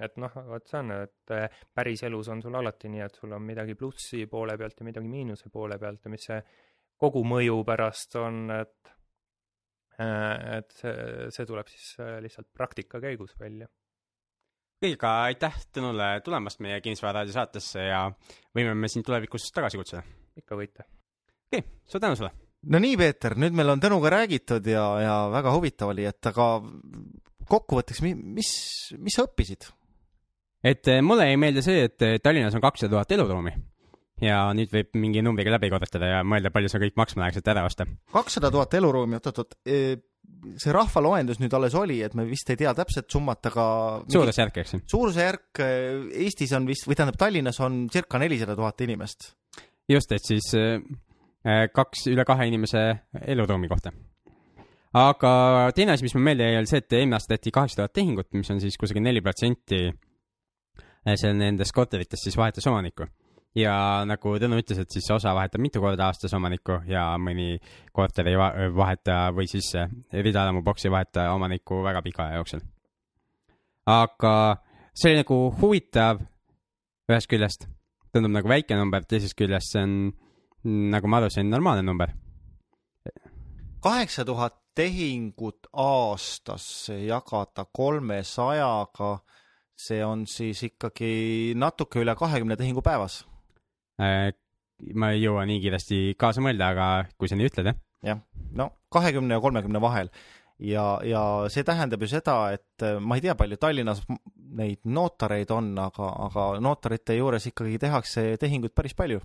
et 0.05 0.17
noh, 0.19 0.33
vot 0.49 0.67
see 0.67 0.81
on, 0.81 0.91
et 1.05 1.31
äh, 1.31 1.61
päriselus 1.75 2.27
on 2.33 2.41
sul 2.43 2.57
alati 2.59 2.91
nii, 2.91 3.03
et 3.05 3.15
sul 3.15 3.31
on 3.35 3.43
midagi 3.47 3.77
plussi 3.79 4.25
poole 4.31 4.57
pealt 4.59 4.81
ja 4.81 4.87
midagi 4.89 5.07
miinuse 5.07 5.51
poole 5.53 5.77
pealt 5.79 6.03
ja 6.03 6.11
mis 6.11 6.27
see 6.27 6.41
kogumõju 6.99 7.61
pärast 7.67 8.19
on, 8.19 8.43
et 8.57 8.91
äh, 10.03 10.59
et 10.59 10.77
see, 10.81 11.31
see 11.31 11.47
tuleb 11.47 11.71
siis 11.71 11.95
lihtsalt 12.23 12.51
praktika 12.51 12.99
käigus 13.03 13.35
välja. 13.39 13.69
kõigiga 14.83 15.13
aitäh 15.29 15.61
Tõnule 15.71 16.09
tulemast 16.25 16.59
meie 16.63 16.81
Kinnisvararaadio 16.83 17.39
saatesse 17.39 17.87
ja 17.87 18.05
võime 18.55 18.75
me 18.75 18.91
sind 18.91 19.07
tulevikus 19.07 19.47
tagasi 19.55 19.79
kutsuda. 19.79 20.03
ikka 20.35 20.59
võite. 20.59 20.89
okei 21.47 21.63
okay,, 21.63 21.71
suur 21.87 22.03
tänu 22.03 22.19
sulle. 22.19 22.35
No 22.71 22.81
nii, 22.81 22.97
Peeter, 22.99 23.37
nüüd 23.39 23.55
meil 23.57 23.73
on 23.73 23.83
Tõnuga 23.83 24.11
räägitud 24.17 24.65
ja, 24.69 24.85
ja 25.03 25.15
väga 25.33 25.53
huvitav 25.55 25.93
oli, 25.93 26.07
et 26.09 26.31
aga 26.31 26.49
kokkuvõtteks, 27.49 28.01
mis, 28.05 28.51
mis 28.97 29.17
sa 29.17 29.27
õppisid? 29.27 29.69
et 30.65 30.89
eh, 30.89 31.01
mulle 31.05 31.29
jäi 31.29 31.39
meelde 31.41 31.63
see, 31.65 31.85
et 31.89 32.05
eh, 32.05 32.17
Tallinnas 32.23 32.57
on 32.57 32.63
kakssada 32.63 32.95
tuhat 32.95 33.15
eluruumi 33.17 33.53
ja 34.23 34.39
nüüd 34.55 34.71
võib 34.71 34.95
mingi 34.97 35.21
numbriga 35.25 35.53
läbi 35.55 35.69
korrutada 35.73 36.09
ja 36.09 36.19
mõelda, 36.27 36.51
palju 36.53 36.71
see 36.71 36.81
kõik 36.85 36.99
maksma 36.99 37.25
läheks, 37.25 37.41
et 37.41 37.49
ära 37.51 37.65
osta. 37.67 37.87
kakssada 38.13 38.51
tuhat 38.53 38.73
eluruumi, 38.79 39.19
oot-oot, 39.19 39.57
see 40.61 40.73
rahvaloendus 40.75 41.39
nüüd 41.41 41.53
alles 41.57 41.75
oli, 41.77 41.99
et 42.05 42.15
me 42.17 42.25
vist 42.27 42.49
ei 42.51 42.59
tea 42.59 42.73
täpset 42.77 43.09
summat, 43.11 43.41
aga 43.51 43.65
mingi- 44.03 44.17
suurusjärk, 44.17 44.59
eks 44.63 44.75
ju. 44.75 44.81
suurusjärk 44.95 45.63
eh, 45.65 46.05
Eestis 46.25 46.53
on 46.57 46.67
vist, 46.69 46.87
või 46.87 46.97
tähendab 46.97 47.19
Tallinnas 47.19 47.59
on 47.65 47.85
circa 47.93 48.21
nelisada 48.21 48.55
tuhat 48.57 48.85
inimest. 48.87 49.33
just, 49.91 50.11
et 50.15 50.23
siis 50.23 50.53
eh, 50.57 50.79
eh, 50.79 51.04
kaks, 51.45 52.07
üle 52.09 52.25
kahe 52.25 52.47
inimese 52.49 52.81
eluruumi 53.21 53.67
kohta. 53.69 53.91
aga 54.95 55.31
teine 55.75 55.93
asi, 55.93 56.03
mis 56.07 56.15
mul 56.15 56.23
meelde 56.25 56.47
jäi, 56.47 56.57
oli 56.57 56.71
see, 56.71 56.81
et 56.81 56.93
eelmine 56.97 57.19
aasta 57.19 57.35
tehti 57.35 57.53
kaheksa 57.53 57.83
tuhat 57.83 57.93
tehingut, 57.93 58.31
mis 58.33 58.49
on 58.51 58.61
siis 58.63 58.77
kusagil 58.81 59.03
neli 59.05 59.21
protsenti 59.21 59.85
seal 61.13 61.37
nendest 61.37 61.75
korteritest 61.75 62.25
siis 62.25 62.37
vahetas 62.37 62.65
omanikku. 62.67 63.05
ja 63.55 64.03
nagu 64.03 64.33
Tõnu 64.41 64.57
ütles, 64.59 64.81
et 64.81 64.91
siis 64.91 65.05
osa 65.13 65.31
vahetab 65.35 65.61
mitu 65.63 65.79
korda 65.79 66.09
aastas 66.09 66.33
omanikku 66.35 66.81
ja 66.91 67.05
mõni 67.21 67.59
korter 67.95 68.27
ei 68.27 68.35
va- 68.35 68.51
vaheta 68.75 69.29
või 69.31 69.47
siis 69.47 69.69
eh, 69.79 69.87
ridaelamu 70.11 70.63
boks 70.63 70.85
ei 70.85 70.91
vaheta 70.91 71.29
omanikku 71.31 71.83
väga 71.83 72.01
pika 72.03 72.25
aja 72.25 72.41
jooksul. 72.41 72.65
aga 73.85 74.57
see 74.93 75.11
oli 75.11 75.21
nagu 75.21 75.39
huvitav 75.61 76.19
ühest 77.11 77.29
küljest, 77.29 77.67
tundub 78.11 78.33
nagu 78.33 78.49
väike 78.49 78.75
number, 78.75 79.05
teisest 79.05 79.37
küljest 79.37 79.71
see 79.71 79.83
on, 79.85 79.95
nagu 80.65 81.09
ma 81.09 81.21
aru 81.21 81.31
sain, 81.33 81.49
normaalne 81.49 81.85
number. 81.85 82.13
kaheksa 83.85 84.25
tuhat 84.25 84.55
tehingut 84.75 85.67
aastas 85.71 86.89
jagada 86.89 87.65
kolmesajaga, 87.71 89.11
see 89.77 90.01
on 90.05 90.25
siis 90.27 90.63
ikkagi 90.67 91.53
natuke 91.55 92.01
üle 92.01 92.15
kahekümne 92.17 92.57
tehingu 92.59 92.81
päevas. 92.83 93.21
Äh, 94.01 94.33
ma 94.93 95.13
ei 95.13 95.21
jõua 95.21 95.45
nii 95.47 95.61
kiiresti 95.63 95.99
kaasa 96.19 96.43
mõelda, 96.43 96.73
aga 96.73 96.87
kui 97.17 97.29
sa 97.31 97.37
nii 97.39 97.51
ütled, 97.51 97.69
jah. 97.71 97.77
jah, 98.03 98.25
no 98.57 98.71
kahekümne 98.91 99.37
ja 99.37 99.43
kolmekümne 99.43 99.79
vahel 99.83 100.11
ja, 100.59 100.85
ja 101.03 101.21
see 101.51 101.63
tähendab 101.67 102.03
ju 102.03 102.09
seda, 102.11 102.37
et 102.55 102.83
äh, 102.83 102.99
ma 102.99 103.17
ei 103.17 103.23
tea, 103.25 103.35
palju 103.37 103.59
Tallinnas 103.59 104.03
neid 104.55 104.83
notareid 104.87 105.51
on, 105.51 105.73
aga, 105.81 106.11
aga 106.27 106.47
notarite 106.63 107.17
juures 107.17 107.47
ikkagi 107.51 107.79
tehakse 107.81 108.27
tehinguid 108.41 108.75
päris 108.75 108.95
palju. 108.95 109.21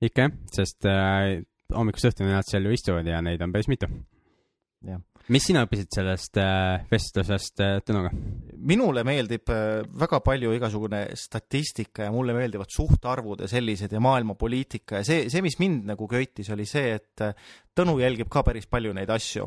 Ikka 0.00 0.26
jah, 0.26 0.38
sest 0.54 0.88
äh, 0.88 1.40
hommikust 1.76 2.10
õhtuni 2.10 2.32
nad 2.32 2.48
seal 2.48 2.66
ju 2.66 2.74
istuvad 2.74 3.06
ja 3.08 3.20
neid 3.24 3.42
on 3.44 3.52
päris 3.52 3.68
mitu. 3.70 3.90
Mis 5.30 5.44
sina 5.44 5.66
õppisid 5.66 5.90
sellest 5.92 6.38
äh, 6.40 6.86
vestlusest 6.90 7.60
äh, 7.62 7.74
Tõnuga? 7.84 8.10
minule 8.70 9.04
meeldib 9.06 9.48
äh, 9.52 9.82
väga 10.00 10.18
palju 10.24 10.52
igasugune 10.56 11.02
statistika 11.16 12.06
ja 12.06 12.12
mulle 12.12 12.34
meeldivad 12.36 12.72
suhtarvud 12.72 13.44
ja 13.44 13.48
sellised 13.48 13.92
ja 13.92 14.00
maailmapoliitika 14.04 15.00
ja 15.00 15.06
see, 15.06 15.28
see, 15.32 15.44
mis 15.44 15.58
mind 15.60 15.86
nagu 15.92 16.08
köitis, 16.10 16.50
oli 16.52 16.66
see, 16.68 16.96
et 16.96 17.24
äh, 17.24 17.52
Tõnu 17.76 17.98
jälgib 18.00 18.28
ka 18.32 18.42
päris 18.44 18.66
palju 18.72 18.92
neid 18.96 19.12
asju. 19.12 19.46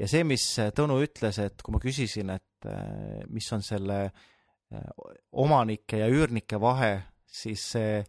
ja 0.00 0.08
see, 0.08 0.24
mis 0.24 0.48
äh, 0.60 0.72
Tõnu 0.74 0.98
ütles, 1.04 1.38
et 1.44 1.62
kui 1.62 1.76
ma 1.76 1.80
küsisin, 1.84 2.32
et 2.32 2.68
äh, 2.68 3.22
mis 3.28 3.52
on 3.52 3.64
selle 3.64 4.00
äh, 4.08 4.90
omanike 5.32 6.00
ja 6.00 6.08
üürnike 6.12 6.60
vahe, 6.60 6.94
siis 7.28 7.68
see 7.76 8.02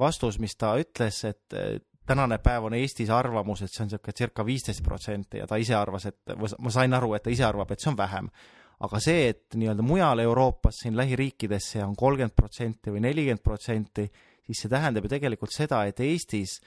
vastus, 0.00 0.40
mis 0.42 0.56
ta 0.56 0.74
ütles, 0.80 1.20
et 1.28 1.58
tänane 2.06 2.40
päev 2.42 2.66
on 2.70 2.74
Eestis 2.74 3.10
arvamus, 3.14 3.62
et 3.62 3.70
see 3.70 3.84
on 3.84 3.90
niisugune 3.90 4.16
circa 4.18 4.46
viisteist 4.46 4.82
protsenti 4.84 5.38
ja 5.42 5.46
ta 5.46 5.60
ise 5.60 5.76
arvas, 5.78 6.08
et 6.10 6.34
ma 6.36 6.72
sain 6.72 6.96
aru, 6.96 7.14
et 7.14 7.22
ta 7.26 7.30
ise 7.30 7.46
arvab, 7.46 7.70
et 7.70 7.82
see 7.82 7.92
on 7.92 8.00
vähem 8.00 8.32
aga 8.80 9.00
see, 9.02 9.28
et 9.34 9.56
nii-öelda 9.60 9.84
mujal 9.84 10.22
Euroopas 10.24 10.82
siin 10.82 10.96
lähiriikides 10.96 11.72
see 11.74 11.84
on 11.84 11.94
kolmkümmend 11.98 12.36
protsenti 12.36 12.92
või 12.92 13.02
nelikümmend 13.04 13.44
protsenti, 13.44 14.06
siis 14.46 14.64
see 14.64 14.72
tähendab 14.72 15.04
ju 15.04 15.12
tegelikult 15.12 15.52
seda, 15.54 15.82
et 15.88 16.00
Eestis 16.04 16.58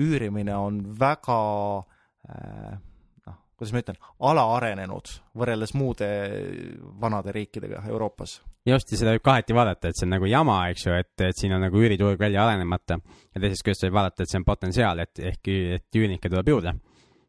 üürimine 0.00 0.56
on 0.56 0.80
väga 0.98 1.38
äh, 1.78 2.78
noh, 3.28 3.40
kuidas 3.58 3.74
ma 3.74 3.82
ütlen, 3.84 4.00
alaarenenud 4.30 5.12
võrreldes 5.38 5.74
muude 5.76 6.08
vanade 7.00 7.34
riikidega 7.36 7.84
Euroopas. 7.90 8.38
just, 8.68 8.92
ja 8.92 8.98
seda 9.00 9.14
võib 9.16 9.24
kaheti 9.24 9.56
vaadata, 9.56 9.90
et 9.90 9.98
see 9.98 10.06
on 10.06 10.14
nagu 10.16 10.28
jama, 10.28 10.58
eks 10.72 10.86
ju, 10.86 10.94
et, 10.98 11.12
et 11.26 11.38
siin 11.38 11.54
on 11.56 11.64
nagu 11.64 11.80
üüriturg 11.80 12.20
välja 12.20 12.44
arenemata 12.44 12.98
ja 12.98 13.42
teisest 13.42 13.64
küljest 13.66 13.86
võib 13.86 13.98
vaadata, 13.98 14.24
et 14.24 14.32
see 14.32 14.40
on 14.40 14.46
potentsiaal, 14.48 15.02
et 15.04 15.22
ehk, 15.30 15.50
et 15.78 16.00
üürnikke 16.00 16.30
tuleb 16.30 16.52
juurde. 16.52 16.74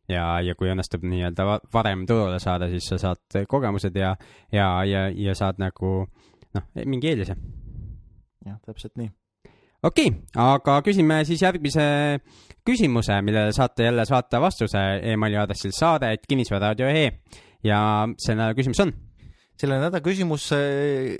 ja, 0.09 0.25
ja 0.41 0.55
kui 0.57 0.71
õnnestub 0.71 1.03
nii-öelda 1.05 1.45
va- 1.45 1.61
varem 1.73 2.05
turule 2.09 2.39
saada, 2.41 2.69
siis 2.69 2.87
sa 2.89 2.97
saad 2.97 3.43
kogemused 3.47 3.95
ja, 3.95 4.15
ja, 4.51 4.69
ja, 4.83 5.07
ja 5.13 5.35
saad 5.37 5.61
nagu 5.61 5.93
noh, 6.55 6.69
mingi 6.85 7.11
eelise. 7.11 7.35
jah, 8.45 8.57
täpselt 8.65 8.95
nii. 8.97 9.11
okei 9.83 10.07
okay,, 10.13 10.23
aga 10.35 10.79
küsime 10.85 11.21
siis 11.29 11.43
järgmise 11.45 11.85
küsimuse, 12.65 13.21
millele 13.21 13.53
saate 13.55 13.87
jälle 13.89 14.05
saata 14.05 14.41
vastuse 14.41 14.81
emaili 15.13 15.37
aadressil 15.37 15.71
saade, 15.75 16.13
et 16.13 16.25
kinnisvararaadio.ee 16.29 17.11
ja 17.63 17.79
selle 18.17 18.53
küsimus 18.55 18.81
on 18.83 18.93
selle 19.59 19.79
nädala 19.79 20.01
küsimus 20.03 20.49
äh, 20.55 21.15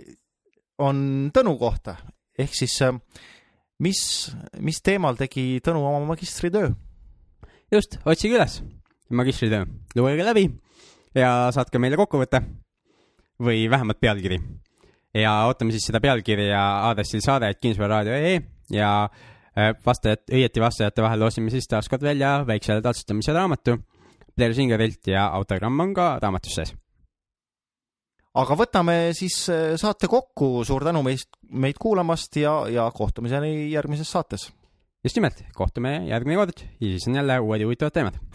on 0.79 1.29
Tõnu 1.35 1.57
kohta 1.59 1.97
ehk 2.39 2.55
siis 2.55 2.77
äh, 2.85 2.95
mis, 3.83 4.01
mis 4.63 4.81
teemal 4.85 5.19
tegi 5.19 5.59
Tõnu 5.65 5.83
oma 5.83 6.03
magistritöö? 6.13 6.71
just, 7.73 7.99
otsige 8.05 8.39
üles 8.39 8.61
magistritöö, 9.09 9.65
lugege 9.97 10.25
läbi 10.25 10.47
ja 11.17 11.49
saatke 11.53 11.81
meile 11.81 11.97
kokkuvõte 11.99 12.41
või 13.41 13.67
vähemalt 13.71 13.99
pealkiri. 13.99 14.39
ja 15.13 15.33
ootame 15.49 15.73
siis 15.73 15.87
seda 15.89 16.01
pealkirja 16.03 16.61
aadressil 16.89 17.21
saade, 17.25 17.49
et 17.49 17.59
kinnisvararaadio.ee 17.59 18.39
ja 18.75 18.91
äh, 19.05 19.73
vastajad, 19.85 20.25
õieti 20.31 20.61
vastajate 20.61 21.01
vahel 21.05 21.25
loosime 21.25 21.51
siis 21.53 21.67
taaskord 21.67 22.03
välja 22.05 22.39
väikse 22.47 22.81
taltsustamise 22.81 23.33
raamatu 23.33 23.79
Blair 24.35 24.53
Singerilt 24.55 25.09
ja 25.11 25.27
autogramm 25.35 25.79
on 25.83 25.93
ka 25.93 26.13
raamatus 26.21 26.55
sees. 26.55 26.75
Aga 28.38 28.57
võtame 28.59 28.97
siis 29.17 29.41
äh, 29.53 29.73
saate 29.80 30.09
kokku, 30.11 30.63
suur 30.67 30.86
tänu 30.86 31.03
meist, 31.05 31.32
meid 31.49 31.80
kuulamast 31.82 32.38
ja, 32.41 32.61
ja 32.69 32.89
kohtumiseni 32.95 33.71
järgmises 33.73 34.11
saates. 34.11 34.49
Just 35.03 35.15
nimelt, 35.15 35.45
kohtume 35.55 36.01
järgmine 36.09 36.41
kord. 36.41 36.65
Ja 36.80 36.91
siis 36.91 37.07
on 37.07 37.21
jälle 37.21 37.39
uued 37.39 37.63
huvitavad 37.63 37.95
teemad 37.95 38.28